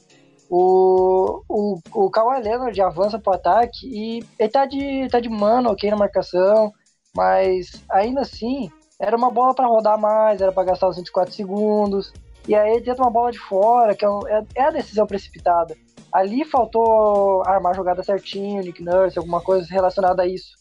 [0.49, 5.71] O, o, o Kawhi Leonard avança pro ataque e ele tá de, tá de mano,
[5.71, 6.71] ok, na marcação,
[7.15, 12.13] mas ainda assim era uma bola para rodar mais, era para gastar os 24 segundos.
[12.47, 15.75] E aí ele tenta uma bola de fora, que é, é, é a decisão precipitada.
[16.11, 20.55] Ali faltou armar a jogada certinho, Nick Nurse, alguma coisa relacionada a isso.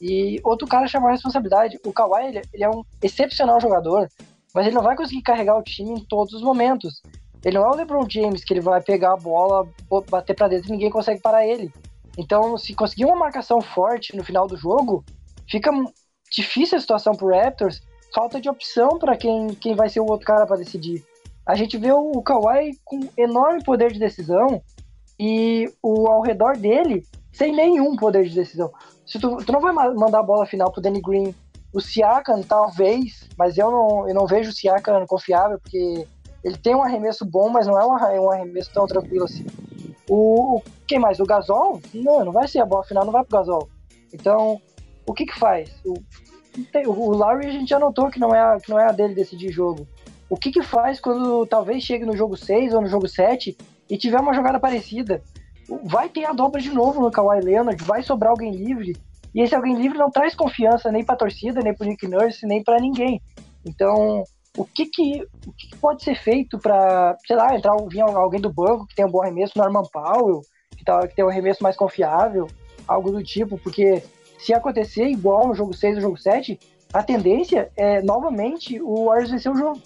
[0.00, 1.78] E outro cara chamou a responsabilidade.
[1.84, 4.08] O Kawhi, ele, ele, é um excepcional jogador,
[4.54, 7.02] mas ele não vai conseguir carregar o time em todos os momentos.
[7.44, 9.68] Ele não é o LeBron James que ele vai pegar a bola,
[10.10, 11.72] bater para dentro e ninguém consegue parar ele.
[12.16, 15.04] Então, se conseguir uma marcação forte no final do jogo,
[15.48, 15.70] fica
[16.30, 17.80] difícil a situação pro Raptors.
[18.14, 21.04] Falta de opção para quem, quem vai ser o outro cara para decidir.
[21.46, 24.60] A gente vê o Kawhi com enorme poder de decisão
[25.18, 28.72] e o ao redor dele sem nenhum poder de decisão.
[29.08, 31.34] Se tu, tu não vai mandar a bola final pro Danny Green,
[31.72, 36.06] o Siakam talvez, mas eu não, eu não vejo o Siakam confiável, porque
[36.44, 39.46] ele tem um arremesso bom, mas não é um, arremesso tão tranquilo assim.
[40.08, 41.20] O, o, quem mais?
[41.20, 41.80] O Gasol?
[41.92, 43.68] Não, não vai ser a bola final, não vai pro Gasol.
[44.12, 44.60] Então,
[45.06, 45.70] o que que faz?
[45.84, 45.94] O,
[46.86, 49.14] o Larry a gente já notou que não é a, que não é a dele
[49.14, 49.86] decidir jogo.
[50.28, 53.56] O que que faz quando talvez chegue no jogo 6 ou no jogo 7
[53.88, 55.22] e tiver uma jogada parecida?
[55.84, 58.96] Vai ter a dobra de novo no Kawhi Leonard, vai sobrar alguém livre,
[59.34, 62.06] e esse alguém livre não traz confiança nem para a torcida, nem para o Nick
[62.06, 63.20] Nurse, nem para ninguém.
[63.64, 64.24] Então,
[64.56, 68.40] o que que, o que, que pode ser feito para, sei lá, entrar vir alguém
[68.40, 70.40] do banco que tem um bom arremesso, Norman Powell,
[70.76, 72.48] que, tá, que tem um arremesso mais confiável,
[72.86, 74.02] algo do tipo, porque
[74.38, 76.58] se acontecer igual no jogo 6 ou jogo 7,
[76.92, 79.82] a tendência é novamente o Warriors vencer o jogo.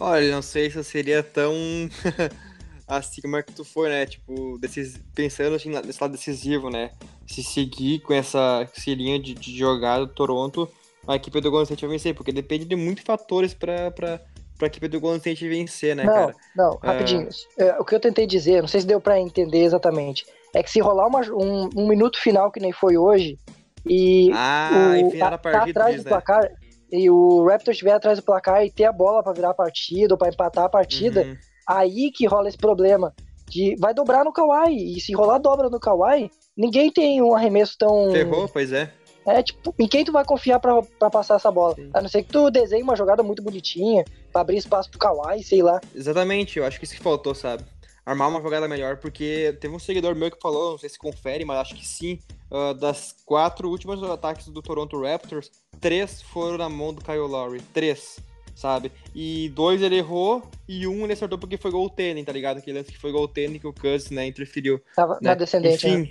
[0.00, 1.52] Olha, não sei se seria tão
[2.86, 4.06] assim como é que tu foi, né?
[4.06, 6.90] Tipo, desses, pensando assim, nesse lado decisivo, né?
[7.26, 10.68] Se seguir com essa, linha de, de jogada do Toronto,
[11.06, 14.20] a equipe do Golden State vai vencer, porque depende de muitos fatores pra, pra,
[14.58, 16.34] pra equipe do Golden State vencer, né, não, cara?
[16.54, 16.86] Não, é.
[16.86, 17.28] rapidinho.
[17.58, 17.78] É...
[17.78, 20.80] o que eu tentei dizer, não sei se deu pra entender exatamente, é que se
[20.80, 23.38] rolar uma, um, um minuto final que nem foi hoje,
[23.86, 26.10] e ah, o, tá, partida, tá atrás diz, do né?
[26.10, 26.50] placar,
[26.90, 30.14] e o Raptor estiver atrás do placar e ter a bola para virar a partida
[30.14, 33.14] ou para empatar a partida, uhum Aí que rola esse problema.
[33.48, 34.96] De, vai dobrar no Kawhi.
[34.96, 38.10] E se rolar dobra no Kawhi, ninguém tem um arremesso tão.
[38.12, 38.92] Ferrou, pois é.
[39.26, 41.74] É, tipo, em quem tu vai confiar pra, pra passar essa bola?
[41.74, 41.90] Sim.
[41.94, 45.42] A não ser que tu desenhe uma jogada muito bonitinha, pra abrir espaço pro Kawhi,
[45.42, 45.80] sei lá.
[45.94, 47.64] Exatamente, eu acho que isso que faltou, sabe?
[48.04, 51.42] Armar uma jogada melhor, porque teve um seguidor meu que falou, não sei se confere,
[51.42, 52.18] mas acho que sim,
[52.50, 55.50] uh, das quatro últimas ataques do Toronto Raptors,
[55.80, 57.62] três foram na mão do Kyle Lowry.
[57.72, 58.18] Três
[58.54, 58.92] sabe?
[59.14, 62.58] E dois ele errou e um ele acertou porque foi goaltending, tá ligado?
[62.58, 64.80] Aquele lance que foi goaltending que o Cus, né, interferiu.
[64.94, 65.20] Tava né?
[65.22, 66.10] na descendente, Enfim,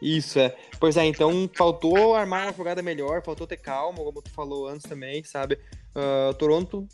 [0.00, 0.54] Isso, é.
[0.78, 4.88] Pois é, então faltou armar uma jogada melhor, faltou ter calma, como tu falou antes
[4.88, 5.58] também, sabe?
[5.94, 6.86] Uh, Toronto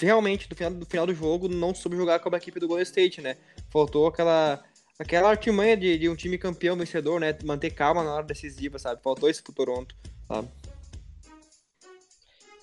[0.00, 2.84] realmente, no final, no final do jogo, não soube jogar como a equipe do Golden
[2.84, 3.36] State, né?
[3.70, 4.62] Faltou aquela
[4.98, 7.36] aquela artimanha de, de um time campeão vencedor, né?
[7.44, 9.02] Manter calma na hora decisiva, sabe?
[9.02, 9.94] Faltou isso pro Toronto,
[10.28, 10.48] sabe?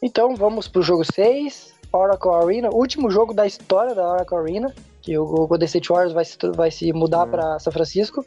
[0.01, 5.17] Então vamos pro jogo 6, Oracle Arena, último jogo da história da Oracle Arena, que
[5.17, 7.31] o Golden State Warriors vai se, vai se mudar Hum.
[7.31, 8.25] para São Francisco.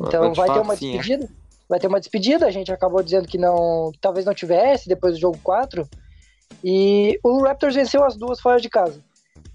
[0.00, 0.98] Então de vai ter uma sim, é.
[0.98, 1.28] despedida.
[1.68, 5.14] Vai ter uma despedida, a gente acabou dizendo que não, que talvez não tivesse depois
[5.14, 5.86] do jogo 4.
[6.64, 9.02] E o Raptors venceu as duas fora de casa.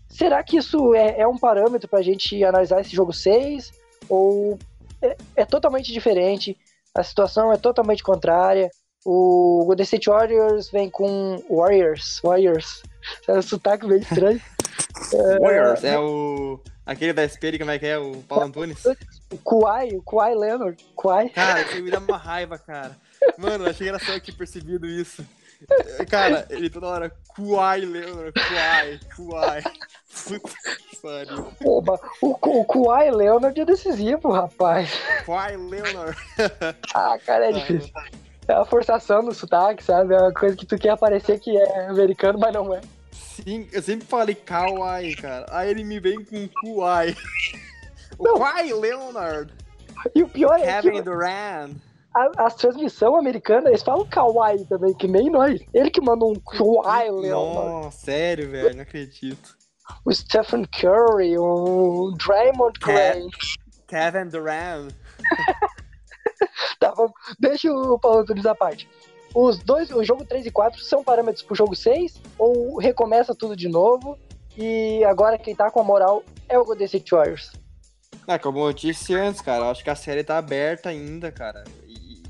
[0.07, 3.71] Será que isso é, é um parâmetro pra gente analisar esse jogo 6?
[4.07, 4.59] Ou
[5.01, 6.55] é, é totalmente diferente?
[6.93, 8.69] A situação é totalmente contrária.
[9.05, 12.83] O Golden State Warriors vem com Warriors, Warriors.
[13.27, 14.41] É um sotaque meio estranho.
[15.41, 16.57] Warriors é o.
[16.85, 17.97] Aquele da Espelho, como é que é?
[17.97, 18.81] O Paulo Antunes?
[19.29, 21.29] O Kawhi, o Kawhi Leonard, Kawhi.
[21.31, 22.95] Cara, isso me dá uma raiva, cara.
[23.37, 25.25] Mano, achei que era só eu que percebido isso.
[26.09, 29.63] Cara, ele toda hora, Kuai, Leonard, Kuai, Kuai.
[30.27, 30.49] Puta
[30.89, 31.47] que pariu.
[31.65, 34.91] Oba, o, o Kawhi Leonard é decisivo, rapaz.
[35.25, 36.17] Kuai, Leonard.
[36.93, 37.91] Ah, cara, é difícil.
[38.47, 40.13] É a forçação do sotaque, sabe?
[40.13, 42.81] É uma coisa que tu quer aparecer que é americano, mas não é.
[43.11, 45.45] Sim, eu sempre falei Kawaii, cara.
[45.49, 47.15] Aí ele me vem com Kuai.
[48.17, 48.35] O Não.
[48.35, 49.51] Kuai Leonard.
[50.13, 51.71] E o pior é que Kevin Durant.
[52.15, 55.61] a, as transmissões americanas, eles falam Kawhi também, que nem nós.
[55.73, 57.83] Ele que manda um Kawhi Leonard.
[57.83, 59.55] Nossa, sério, velho, não acredito.
[60.05, 63.29] O Stephen Curry, o Draymond Green.
[63.87, 64.93] Kevin Durant.
[66.79, 68.89] Tá, vamos, deixa o Paulo Antunes à parte.
[69.33, 72.21] Os dois, o jogo 3 e 4 são parâmetros pro jogo 6?
[72.37, 74.17] Ou recomeça tudo de novo?
[74.57, 77.51] E agora quem tá com a moral é o Golden State Warriors.
[78.27, 81.63] Ah, como eu disse antes, cara, acho que a série tá aberta ainda, cara.
[81.87, 82.21] E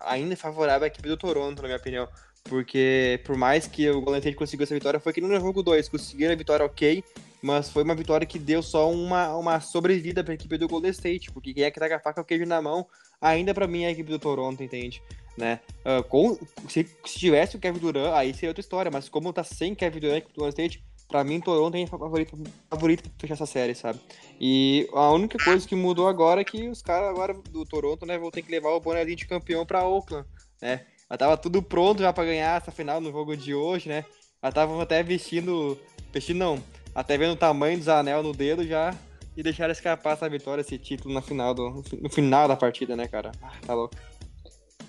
[0.00, 2.06] ainda é favorável à equipe do Toronto, na minha opinião.
[2.44, 5.88] Porque por mais que o Golden State conseguiu essa vitória, foi que no jogo 2
[5.88, 7.02] conseguiram a vitória ok,
[7.42, 11.30] mas foi uma vitória que deu só uma, uma sobrevida pra equipe do Golden State,
[11.32, 12.86] porque quem é que tá com a faca o queijo na mão,
[13.20, 15.02] ainda pra mim é a equipe do Toronto, entende?
[15.36, 15.60] Né?
[15.84, 19.44] Ah, com, se, se tivesse o Kevin Durant, aí seria outra história, mas como tá
[19.44, 22.38] sem Kevin Durant a equipe do Golden State, pra mim Toronto é favorito,
[22.70, 24.00] favorito pra fechar essa série, sabe?
[24.40, 28.16] E a única coisa que mudou agora é que os caras agora do Toronto, né,
[28.16, 30.26] vão ter que levar o bonezinho de campeão pra Oakland,
[30.62, 30.86] né?
[31.10, 34.04] Já tava tudo pronto já pra ganhar essa final no jogo de hoje, né?
[34.42, 35.76] Já estavam até vestindo,
[36.12, 36.62] vestindo não,
[37.00, 38.94] até vendo o tamanho dos anel no dedo já
[39.36, 43.08] e deixaram escapar essa vitória, esse título na final do, no final da partida, né,
[43.08, 43.32] cara?
[43.42, 43.94] Ah, tá louco.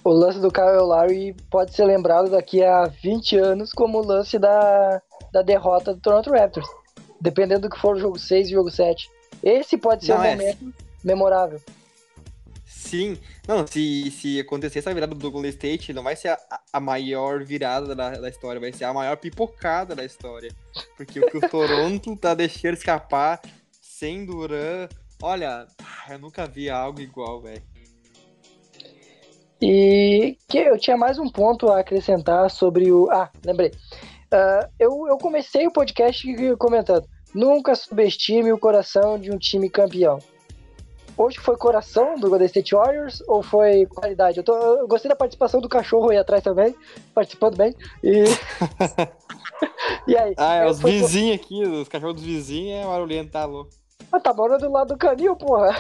[0.04, 4.38] O lance do Kyle Lowry pode ser lembrado daqui a 20 anos como o lance
[4.38, 6.68] da, da derrota do Toronto Raptors.
[7.20, 9.10] Dependendo do que for o jogo 6 e o jogo 7.
[9.44, 10.32] Esse pode ser Não, um é.
[10.32, 11.62] momento memorável.
[12.66, 13.18] Sim,
[13.52, 16.40] não, se, se acontecer essa virada do Golden State, não vai ser a,
[16.74, 20.52] a maior virada da, da história, vai ser a maior pipocada da história.
[20.96, 23.42] Porque o que o Toronto tá deixando escapar
[23.82, 24.88] sem Duran,
[25.22, 25.68] olha,
[26.10, 27.62] eu nunca vi algo igual, velho.
[29.62, 33.10] E que eu tinha mais um ponto a acrescentar sobre o.
[33.12, 33.72] Ah, lembrei.
[34.32, 36.26] Ah, eu, eu comecei o podcast
[36.58, 40.18] comentando: nunca subestime o coração de um time campeão.
[41.18, 44.38] Hoje foi coração do Golden State Warriors ou foi qualidade?
[44.38, 46.76] Eu, tô, eu gostei da participação do cachorro aí atrás também,
[47.14, 47.76] participando bem.
[48.04, 48.24] E,
[50.08, 50.34] e aí?
[50.38, 53.70] Ah, é, os Foi- vizinhos aqui, os cachorros dos vizinhos é barulhento, tá louco.
[54.12, 55.76] Ah, tá morando do lado do canil, porra.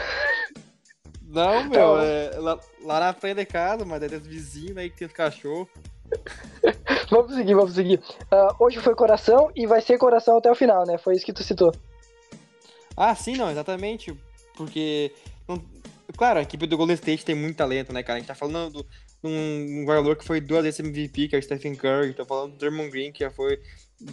[1.23, 4.97] Não, meu, é, lá, lá na frente de casa, mas tem os vizinhos aí que
[4.97, 5.67] tem os cachorros.
[7.09, 8.01] Vamos seguir, vamos seguir.
[8.31, 10.97] Ah, hoje foi coração e vai ser coração até o final, né?
[10.97, 11.73] Foi isso que tu citou.
[12.95, 14.15] Ah, sim, não, exatamente.
[14.65, 15.11] Porque.
[15.47, 15.63] não-
[16.15, 18.17] claro, a equipe do Golden State tem muito talento, né, cara?
[18.17, 18.83] A gente tá falando
[19.23, 22.13] de um, jogador que foi duas vezes MVP, que é o Stephen Curry.
[22.13, 23.59] Tá falando do Draymond Green, que já foi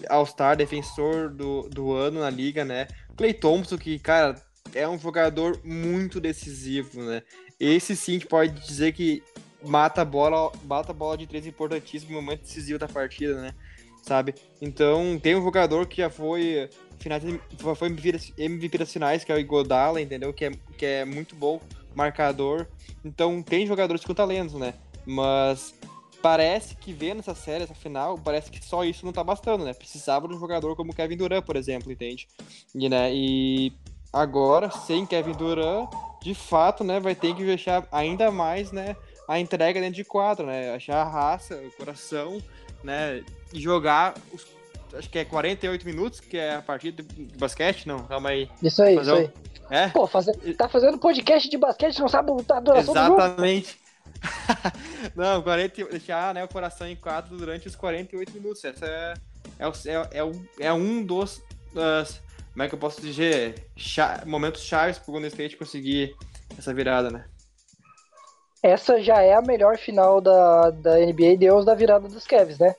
[0.09, 2.89] All-Star, defensor do, do ano na liga, né?
[3.17, 4.35] Clay Thompson, que, cara,
[4.75, 7.23] é um jogador muito decisivo, né?
[7.59, 9.23] Esse sim gente pode dizer que
[9.65, 13.55] mata a bola, mata a bola de três importantíssimo momento decisivo da partida, né?
[14.09, 14.35] Sabe?
[14.59, 17.23] Então, tem um jogador que já foi finais,
[17.59, 17.89] foi
[18.39, 20.33] MVP das, finais, que é o Igodala, entendeu?
[20.33, 21.61] Que é, que é muito bom
[21.95, 22.67] marcador.
[23.05, 24.73] Então, tem jogadores com talento, né?
[25.05, 25.75] Mas
[26.23, 29.75] parece que vendo essa série, essa final, parece que só isso não tá bastando, né?
[29.75, 32.27] Precisava de um jogador como Kevin Durant, por exemplo, entende?
[32.75, 33.75] E, né, e
[34.11, 35.91] agora, sem Kevin Durant,
[36.23, 38.97] de fato, né, vai ter que deixar ainda mais, né,
[39.29, 40.75] a entrega dentro de quadro, né?
[40.75, 42.41] Achar a raça, o coração,
[42.83, 44.47] né, e jogar os,
[44.95, 48.49] acho que é 48 minutos, que é a partida de basquete, não, calma aí.
[48.63, 49.33] Isso aí, Fazer isso um- aí.
[49.71, 49.89] É?
[49.89, 53.21] Pô, fazer, tá fazendo podcast de basquete, não sabe a duração do jogo?
[53.21, 53.79] Exatamente.
[55.15, 58.65] Não, 40, deixar né, o coração em quadro durante os 48 minutos.
[58.65, 59.15] Essa é,
[59.59, 61.41] é, é, é, é um dos.
[61.73, 62.21] das-
[62.53, 63.67] como é que eu posso dizer?
[63.77, 66.17] Cha- momentos chaves pro Golden State conseguir
[66.59, 67.27] essa virada, né?
[68.63, 72.75] Essa já é a melhor final da, da NBA Deus da virada dos Cavs, né?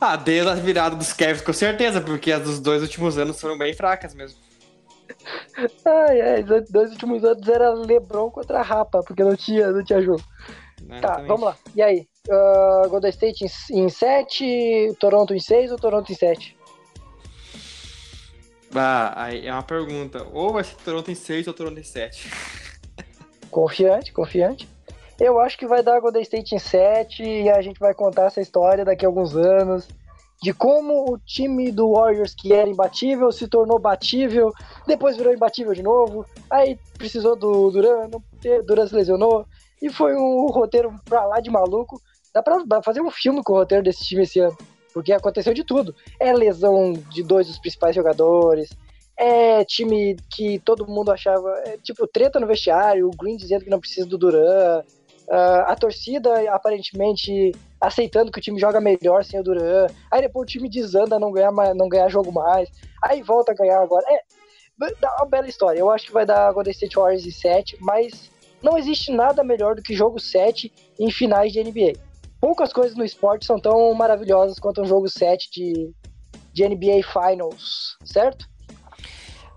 [0.00, 3.56] Ah, desde a virada dos Cavs, com certeza, porque as dos dois últimos anos foram
[3.56, 4.38] bem fracas mesmo.
[5.84, 10.02] Ai, ai, os dois últimos anos era LeBron contra Rapa, porque não tinha, não tinha
[10.02, 10.22] jogo.
[10.82, 11.56] Não, tá, vamos lá.
[11.74, 12.06] E aí?
[12.28, 16.56] Uh, Golden State em 7, Toronto em 6 ou Toronto em 7?
[18.74, 20.26] Ah, aí é uma pergunta.
[20.32, 22.28] Ou vai ser Toronto em 6 ou Toronto em 7?
[23.54, 24.68] Confiante, confiante.
[25.16, 28.40] Eu acho que vai dar Golden State em 7 e a gente vai contar essa
[28.40, 29.86] história daqui a alguns anos
[30.42, 34.52] de como o time do Warriors, que era imbatível, se tornou batível,
[34.88, 38.10] depois virou imbatível de novo, aí precisou do Duran,
[38.66, 39.46] Duran se lesionou,
[39.80, 42.02] e foi um roteiro pra lá de maluco.
[42.34, 44.58] Dá pra fazer um filme com o roteiro desse time esse ano,
[44.92, 45.94] porque aconteceu de tudo.
[46.18, 48.68] É lesão de dois dos principais jogadores,
[49.16, 53.70] é time que todo mundo achava, é, tipo, treta no vestiário, o Green dizendo que
[53.70, 54.82] não precisa do Duran,
[55.26, 59.86] Uh, a torcida aparentemente aceitando que o time joga melhor sem o Duran.
[60.10, 62.68] Aí depois o time desanda não ganhar, não ganhar jogo mais.
[63.02, 64.04] Aí volta a ganhar agora.
[64.10, 64.20] É,
[65.00, 65.78] dá uma bela história.
[65.78, 68.30] Eu acho que vai dar Golden State Warriors em 7, mas
[68.62, 71.98] não existe nada melhor do que jogo 7 em finais de NBA.
[72.40, 75.90] Poucas coisas no esporte são tão maravilhosas quanto um jogo 7 de,
[76.52, 78.46] de NBA Finals, certo?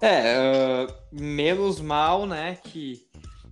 [0.01, 3.07] É, uh, menos mal, né, que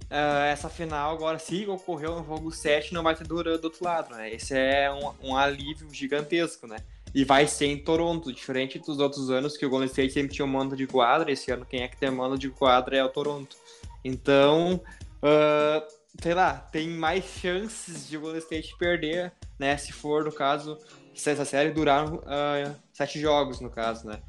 [0.06, 3.84] uh, essa final agora, se ocorreu no jogo 7, não vai ter Duran do outro
[3.84, 4.34] lado, né?
[4.34, 6.78] Esse é um, um, alívio gigantesco, né?
[7.14, 10.46] E vai ser em Toronto, diferente dos outros anos que o Golden State sempre tinha
[10.46, 13.10] um mando de quadra, esse ano quem é que tem mando de quadra é o
[13.10, 13.56] Toronto.
[14.04, 14.82] Então,
[15.24, 19.76] uh, sei lá, tem mais chances de o Golden State perder, né?
[19.78, 20.78] Se for, no caso,
[21.14, 24.22] se essa série durar uh, sete jogos, no caso, né?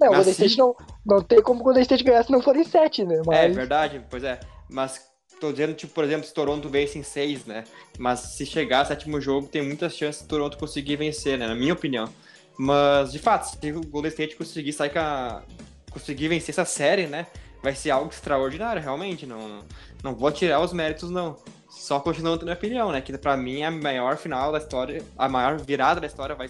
[0.00, 0.76] Não, o Golden State não,
[1.06, 3.22] não tem como o Golden State ganhar se não for em sete, né?
[3.24, 3.38] Mas...
[3.38, 4.40] É verdade, pois é.
[4.68, 7.64] Mas Tô dizendo, tipo, por exemplo, se Toronto vence em seis, né?
[7.98, 11.46] Mas se chegar ao sétimo jogo, tem muitas chances de Toronto conseguir vencer, né?
[11.46, 12.08] Na minha opinião.
[12.56, 15.42] Mas, de fato, se o Golden State conseguir sair com a...
[15.90, 17.26] conseguir vencer essa série, né?
[17.62, 19.26] Vai ser algo extraordinário, realmente.
[19.26, 19.60] Não,
[20.02, 21.36] não vou tirar os méritos, não.
[21.74, 23.00] Só continuando a minha opinião, né?
[23.00, 26.48] Que pra mim a maior final da história, a maior virada da história vai,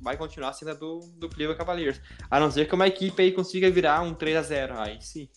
[0.00, 2.00] vai continuar sendo a do, do Cleveland Cavaliers.
[2.30, 5.28] A não ser que uma equipe aí consiga virar um 3 a 0 Aí sim.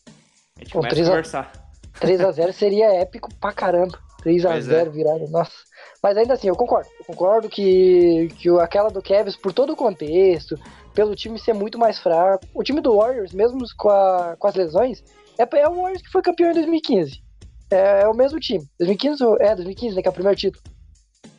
[0.55, 1.69] A gente começa a conversar.
[1.99, 3.97] 3x0 seria épico pra caramba.
[4.23, 4.89] 3x0 é.
[4.89, 5.53] virada, nossa.
[6.03, 6.89] Mas ainda assim, eu concordo.
[6.99, 10.59] Eu concordo que, que aquela do Kevs, por todo o contexto,
[10.93, 14.55] pelo time ser muito mais fraco, o time do Warriors, mesmo com, a, com as
[14.55, 15.03] lesões,
[15.37, 17.28] é, é o Warriors que foi campeão em 2015.
[17.71, 18.65] É, é o mesmo time.
[18.79, 20.63] 2015, é, 2015, né, que é o primeiro título.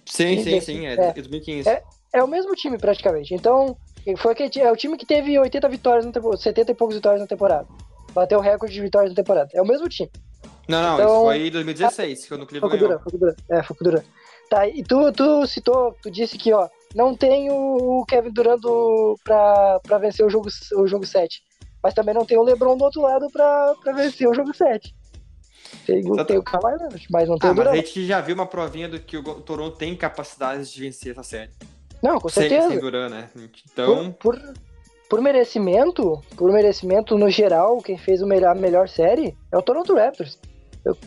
[0.06, 1.68] Sim, sim, sim, é, é 2015.
[1.68, 3.34] É, é o mesmo time, praticamente.
[3.34, 3.76] Então,
[4.18, 7.26] foi que, é o time que teve 80 vitórias, no, 70 e poucas vitórias na
[7.26, 7.66] temporada.
[8.12, 9.50] Bateu o recorde de vitórias na temporada.
[9.54, 10.10] É o mesmo time.
[10.68, 13.00] Não, não, então, isso foi em 2016, quando o Cleveland ganhou.
[13.00, 14.02] Foi Duran, é, foi Duran.
[14.48, 18.60] Tá, e tu, tu citou, tu disse que, ó, não tem o Kevin Durant
[19.22, 21.40] pra, pra vencer o jogo, o jogo 7.
[21.82, 24.92] Mas também não tem o LeBron do outro lado pra, pra vencer o jogo 7.
[25.86, 26.74] Tem, tem o Kawhi
[27.10, 27.70] mas não tem ah, o Durant.
[27.70, 31.12] Mas a gente já viu uma provinha do que o Toronto tem capacidade de vencer
[31.12, 31.50] essa série.
[32.02, 32.68] Não, com certeza.
[32.68, 33.30] Sem, sem Durant, né?
[33.72, 34.12] Então...
[34.12, 34.54] Por, por,
[35.08, 39.94] por, merecimento, por merecimento no geral, quem fez a melhor, melhor série é o Toronto
[39.94, 40.38] Raptors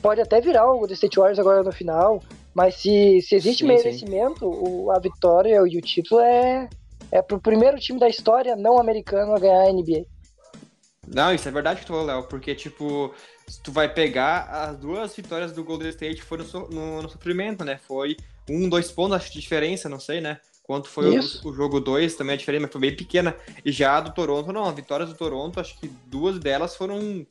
[0.02, 2.21] pode até virar o The State Warriors agora no final,
[2.54, 6.69] mas se, se existe sim, merecimento, o, a vitória e o título é,
[7.12, 10.06] é pro primeiro time da história não americano a ganhar a NBA.
[11.08, 13.13] Não, isso é verdade que tu falou, Léo, porque, tipo,
[13.47, 17.63] se tu vai pegar as duas vitórias do Golden State foram no, no, no sofrimento,
[17.63, 17.79] né?
[17.88, 18.17] Foi
[18.49, 20.39] um, dois pontos, acho de diferença, não sei, né?
[20.63, 23.36] Quanto foi o, o, jogo 2, também a diferença, mas foi bem pequena.
[23.65, 27.25] E já a do Toronto, não, a vitória do Toronto, acho que duas delas foram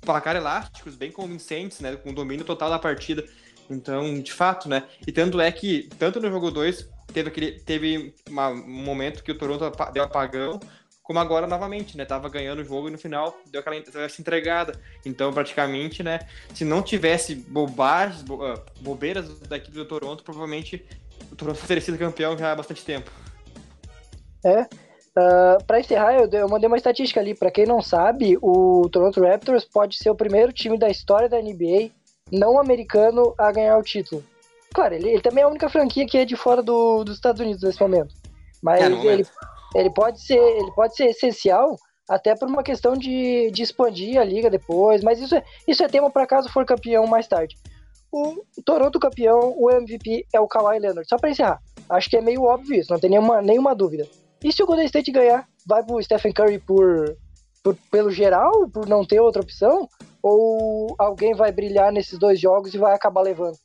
[0.00, 1.94] placar elásticos, bem convincentes, né?
[1.96, 3.24] Com domínio total da partida.
[3.68, 4.84] Então, de fato, né?
[5.06, 9.32] E tanto é que, tanto no jogo 2, teve, aquele, teve uma, um momento que
[9.32, 10.58] o Toronto deu apagão,
[11.08, 12.04] como agora novamente, né?
[12.04, 14.78] Tava ganhando o jogo e no final deu aquela essa entregada.
[15.06, 16.18] Então, praticamente, né?
[16.52, 20.84] Se não tivesse bobagens, bo, uh, bobeiras da equipe do Toronto, provavelmente
[21.32, 23.10] o Toronto teria sido campeão já há bastante tempo.
[24.44, 24.66] É,
[25.16, 27.34] Uh, ah, para encerrar, eu, eu, mandei uma estatística ali.
[27.34, 31.42] Para quem não sabe, o Toronto Raptors pode ser o primeiro time da história da
[31.42, 31.90] NBA
[32.30, 34.22] não americano a ganhar o título.
[34.72, 37.40] Claro, ele, ele também é a única franquia que é de fora do, dos Estados
[37.40, 38.14] Unidos nesse momento.
[38.62, 39.26] Mas é, ele,
[39.74, 41.76] ele, pode ser, ele pode ser essencial
[42.08, 45.02] até por uma questão de, de expandir a liga depois.
[45.02, 47.56] Mas isso é, isso é tema para caso for campeão mais tarde.
[48.10, 51.06] O Toronto campeão, o MVP é o Kawhi Leonard.
[51.06, 51.60] Só para encerrar,
[51.90, 54.06] acho que é meio óbvio isso, não tem nenhuma, nenhuma dúvida.
[54.42, 57.16] E se o Golden State ganhar, vai pro Stephen Curry por,
[57.62, 59.88] por, pelo geral, por não ter outra opção?
[60.22, 63.58] Ou alguém vai brilhar nesses dois jogos e vai acabar levando?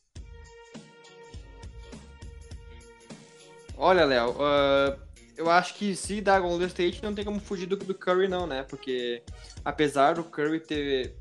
[3.77, 4.99] Olha, Léo, uh,
[5.37, 8.45] eu acho que se dá Golden State, não tem como fugir do, do Curry, não,
[8.45, 8.63] né?
[8.63, 9.23] Porque
[9.63, 11.15] apesar do Curry ter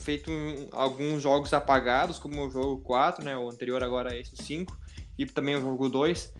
[0.00, 3.36] feito um, alguns jogos apagados, como o jogo 4, né?
[3.36, 4.76] O anterior agora é esse, o 5,
[5.18, 6.32] e também o jogo 2.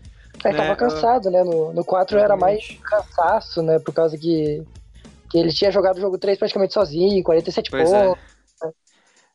[0.44, 0.62] Ele né?
[0.62, 1.42] tava cansado, né?
[1.44, 3.78] No, no 4 era mais cansaço, né?
[3.78, 4.62] Por causa que,
[5.30, 8.06] que ele tinha jogado o jogo 3 praticamente sozinho, 47 pois é.
[8.06, 8.22] pontos.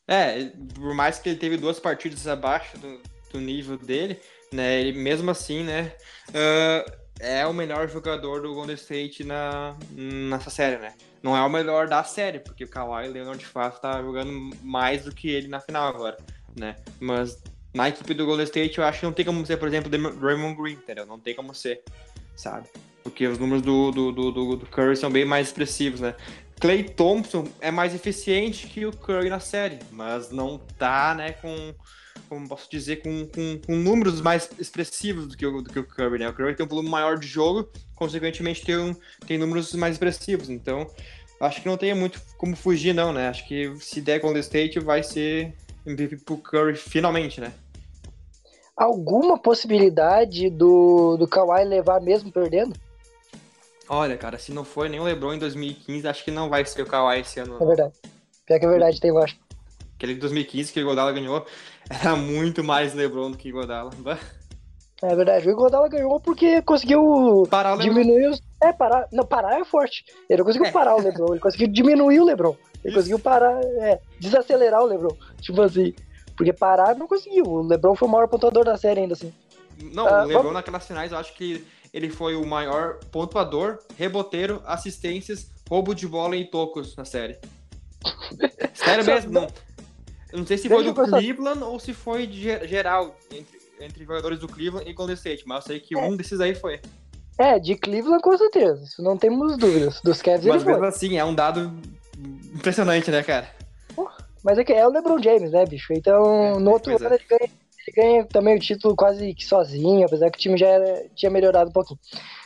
[0.07, 0.41] É.
[0.41, 2.99] é, por mais que ele teve duas partidas abaixo do,
[3.31, 4.19] do nível dele,
[4.51, 4.79] né?
[4.79, 5.91] Ele mesmo assim, né?
[6.29, 10.93] Uh, é o melhor jogador do Golden State na, nessa série, né?
[11.21, 15.05] Não é o melhor da série, porque o Kawhi Leonard de fato tá jogando mais
[15.05, 16.17] do que ele na final agora,
[16.55, 16.75] né?
[16.99, 17.41] Mas
[17.73, 20.61] na equipe do Golden State eu acho que não tem como ser, por exemplo, Raymond
[20.61, 21.05] Green, entendeu?
[21.05, 21.81] Não tem como ser,
[22.35, 22.67] sabe?
[23.01, 26.15] Porque os números do, do, do, do Curry são bem mais expressivos, né?
[26.59, 31.73] Clay Thompson é mais eficiente que o Curry na série, mas não tá, né, com
[32.29, 35.83] como posso dizer, com, com, com, números mais expressivos do que, o, do que o
[35.85, 36.29] Curry, né?
[36.29, 38.95] O Curry tem um volume maior de jogo, consequentemente tem, um,
[39.27, 40.49] tem números mais expressivos.
[40.49, 40.87] Então,
[41.39, 43.27] acho que não tem muito como fugir, não, né?
[43.27, 45.53] Acho que se der Golden State, vai ser
[45.85, 47.53] MVP pro Curry finalmente, né?
[48.75, 52.73] Alguma possibilidade do, do Kawhi levar mesmo perdendo?
[53.87, 56.81] Olha, cara, se não foi nem o LeBron em 2015, acho que não vai ser
[56.81, 57.61] o Kawhi esse ano.
[57.61, 57.93] É verdade.
[58.45, 59.37] Pior que é verdade, tem, eu acho.
[60.03, 61.45] Aquele de 2015 que o Godala ganhou
[61.89, 63.89] era muito mais LeBron do que o Godala.
[65.01, 68.41] É verdade, o Godala ganhou porque conseguiu parar diminuir os.
[68.61, 69.07] É, parar.
[69.13, 70.03] Não, parar é forte.
[70.29, 70.71] Ele não conseguiu é.
[70.71, 72.53] parar o LeBron, ele conseguiu diminuir o LeBron.
[72.83, 72.95] Ele Isso.
[72.95, 75.15] conseguiu parar, é, desacelerar o LeBron.
[75.41, 75.93] Tipo assim.
[76.35, 77.45] Porque parar não conseguiu.
[77.45, 79.33] O LeBron foi o maior pontuador da série ainda assim.
[79.93, 80.53] Não, ah, o LeBron vamos...
[80.55, 86.35] naquelas finais eu acho que ele foi o maior pontuador, reboteiro, assistências, roubo de bola
[86.35, 87.37] e tocos na série.
[88.75, 89.47] Sério mesmo, não.
[90.33, 94.39] Eu não sei se foi do Cleveland ou se foi de geral, entre, entre jogadores
[94.39, 96.03] do Cleveland e Golden State, mas eu sei que é.
[96.03, 96.81] um desses aí foi.
[97.37, 100.01] É, de Cleveland com certeza, isso não temos dúvidas.
[100.01, 101.71] Dos Cavs Mas mesmo assim, é um dado
[102.51, 103.47] impressionante, né, cara?
[104.43, 105.93] Mas é que é o LeBron James, né, bicho?
[105.93, 107.15] Então, é, no outro ano é.
[107.15, 107.51] ele, ganha,
[107.87, 111.29] ele ganha também o título quase que sozinho, apesar que o time já era, tinha
[111.29, 111.99] melhorado um pouquinho.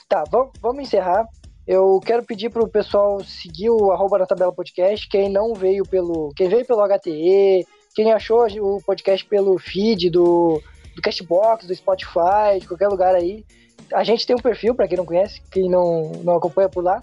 [0.09, 1.25] Tá, vamos, vamos encerrar.
[1.65, 5.07] Eu quero pedir pro pessoal seguir o arroba na tabela podcast.
[5.07, 6.33] Quem não veio pelo.
[6.35, 7.65] Quem veio pelo HTE,
[7.97, 10.61] quem achou o podcast pelo feed do,
[10.95, 13.43] do Castbox, do Spotify, de qualquer lugar aí.
[13.91, 16.99] A gente tem um perfil, para quem não conhece, quem não, não acompanha por lá.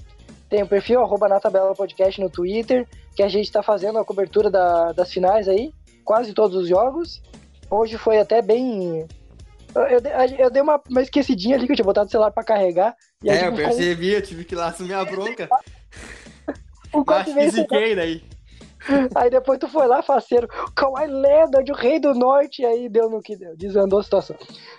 [0.48, 2.86] Tem o um perfil arroba na tabela podcast no Twitter,
[3.16, 5.72] que a gente está fazendo a cobertura da, das finais aí,
[6.04, 7.20] quase todos os jogos.
[7.68, 9.04] Hoje foi até bem.
[9.74, 10.00] Eu, eu,
[10.38, 12.94] eu dei uma, uma esquecidinha ali que eu tinha botado o celular para carregar.
[13.26, 15.48] é, eu percebi, eu tive que lá assumir a bronca.
[16.94, 18.33] o Mas fisiquei daí.
[19.14, 23.08] Aí depois tu foi lá, faceiro, Kawhi Leonard, o rei do norte, e aí deu
[23.08, 24.36] no que deu, desandou a situação.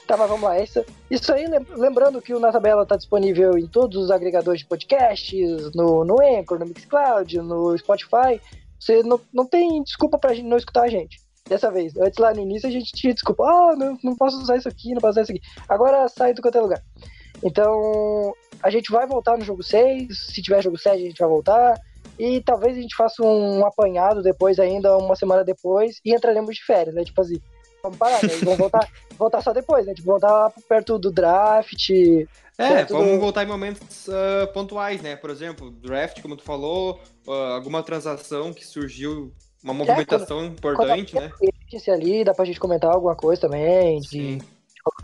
[0.07, 1.45] Tá, mas vamos lá, isso, isso aí,
[1.75, 6.21] lembrando que o Na Tabela tá disponível em todos os agregadores de podcasts, no, no
[6.21, 8.39] Anchor, no Mixcloud, no Spotify,
[8.79, 11.19] você não, não tem desculpa pra gente não escutar a gente.
[11.47, 14.37] Dessa vez, antes lá no início a gente tinha desculpa, ah, oh, não, não posso
[14.39, 15.41] usar isso aqui, não posso usar isso aqui.
[15.69, 16.81] Agora sai do qualquer lugar.
[17.43, 18.33] Então,
[18.63, 21.79] a gente vai voltar no jogo 6, se tiver jogo 7 a gente vai voltar.
[22.17, 26.63] E talvez a gente faça um apanhado depois, ainda uma semana depois, e entraremos de
[26.63, 27.03] férias, né?
[27.03, 27.41] Tipo assim,
[27.83, 28.29] vamos parar, né?
[28.43, 29.93] Vamos voltar, voltar só depois, né?
[29.93, 31.89] Tipo, voltar perto do draft.
[32.57, 33.19] É, vamos do...
[33.19, 35.15] voltar em momentos uh, pontuais, né?
[35.15, 40.41] Por exemplo, draft, como tu falou, uh, alguma transação que surgiu, uma é, movimentação é,
[40.41, 41.93] quando, importante, quando né?
[41.93, 44.45] ali, dá pra gente comentar alguma coisa também, de, de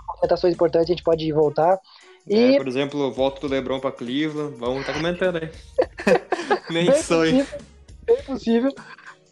[0.07, 1.78] movimentações importantes a gente pode voltar.
[2.28, 2.55] E...
[2.55, 5.49] É, por exemplo, volta do LeBron para Cleveland, vamos estar tá comentando aí.
[6.69, 7.45] Nem sonho.
[8.05, 8.74] Bem possível.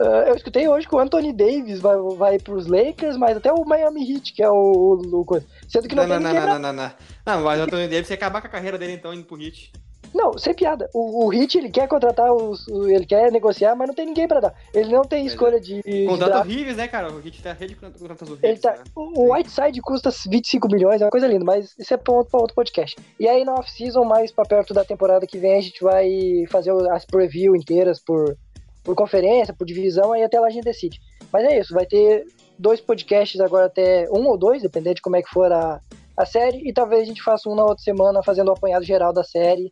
[0.02, 3.52] Uh, eu escutei hoje que o Anthony Davis vai, vai para os Lakers, mas até
[3.52, 6.48] o Miami Heat, que é o, o, o Sendo que não, não tem não, não,
[6.48, 6.92] não, não, não,
[7.26, 7.44] não.
[7.44, 9.74] mas o Anthony Davis vai acabar com a carreira dele então indo pro Heat.
[10.14, 10.90] Não, sem piada.
[10.94, 12.68] O, o Hit, ele quer contratar os.
[12.68, 14.54] Ele quer negociar, mas não tem ninguém pra dar.
[14.74, 15.60] Ele não tem escolha é.
[15.60, 15.82] de.
[16.08, 17.12] Contrata o Rives, né, cara?
[17.12, 18.60] O Hit tá rede contrata o Rives.
[18.60, 18.72] Tá...
[18.72, 18.84] Né?
[18.96, 22.56] O Whiteside custa 25 milhões, é uma coisa linda, mas isso é ponto pra outro
[22.56, 22.96] podcast.
[23.20, 26.10] E aí na off-season, mais pra perto da temporada que vem, a gente vai
[26.50, 28.36] fazer as preview inteiras por,
[28.84, 31.00] por conferência, por divisão, aí até lá a gente decide.
[31.32, 32.26] Mas é isso, vai ter
[32.58, 35.80] dois podcasts agora até um ou dois, dependendo de como é que for a,
[36.18, 38.84] a série, e talvez a gente faça um na outra semana fazendo o um apanhado
[38.84, 39.72] geral da série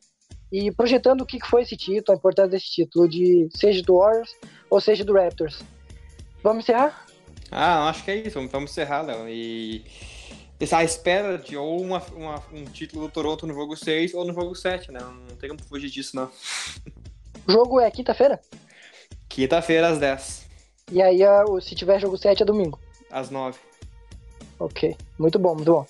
[0.52, 4.36] e projetando o que foi esse título, a importância desse título, de seja do Warriors
[4.70, 5.62] ou seja do Raptors.
[6.44, 7.06] Vamos encerrar?
[7.52, 8.48] Ah, acho que é isso.
[8.48, 9.28] Vamos encerrar, Léo.
[9.28, 9.84] E
[10.72, 14.34] à espera de ou uma, uma, um título do Toronto no jogo 6 ou no
[14.34, 15.00] jogo 7, né?
[15.00, 16.30] Não tem como fugir disso, não.
[17.48, 18.40] O jogo é quinta-feira?
[19.30, 20.48] Quinta-feira às 10.
[20.92, 21.20] E aí,
[21.62, 22.80] se tiver jogo 7 é domingo?
[23.12, 23.60] Às 9.
[24.60, 25.86] Ok, muito bom, muito bom.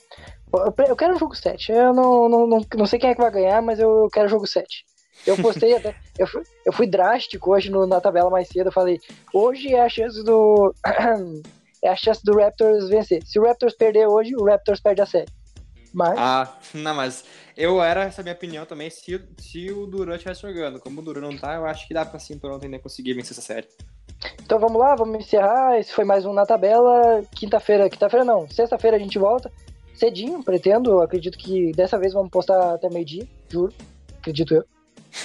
[0.88, 1.72] Eu quero o jogo 7.
[1.72, 4.30] Eu não, não, não, não sei quem é que vai ganhar, mas eu quero o
[4.30, 4.86] jogo 7.
[5.26, 5.96] Eu postei até.
[6.18, 8.68] Eu fui, eu fui drástico hoje no, na tabela mais cedo.
[8.68, 9.00] Eu falei:
[9.32, 10.74] hoje é a chance do.
[11.84, 13.22] é a chance do Raptors vencer.
[13.24, 15.30] Se o Raptors perder hoje, o Raptors perde a série.
[15.94, 16.18] Mas.
[16.18, 17.24] Ah, não, mas
[17.56, 20.80] eu era essa minha opinião também se, se o Duran estivesse jogando.
[20.80, 23.32] Como o Duran não tá, eu acho que dá pra sim Toronto ainda conseguir vencer
[23.34, 23.68] essa série.
[24.44, 25.80] Então vamos lá, vamos encerrar.
[25.80, 27.24] Esse foi mais um na tabela.
[27.36, 29.52] Quinta-feira, quinta-feira não, sexta-feira a gente volta.
[29.98, 31.02] Cedinho, pretendo.
[31.02, 33.74] Acredito que dessa vez vamos postar até meio-dia, juro.
[34.20, 34.64] Acredito eu.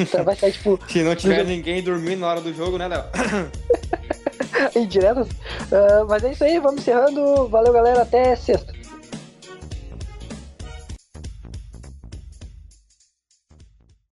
[0.00, 0.78] Então vai sair tipo.
[0.88, 3.04] Se não tiver ninguém dormindo na hora do jogo, né, Léo?
[4.74, 5.28] Indiretas.
[5.28, 7.48] Uh, mas é isso aí, vamos encerrando.
[7.48, 8.02] Valeu, galera.
[8.02, 8.72] Até sexta.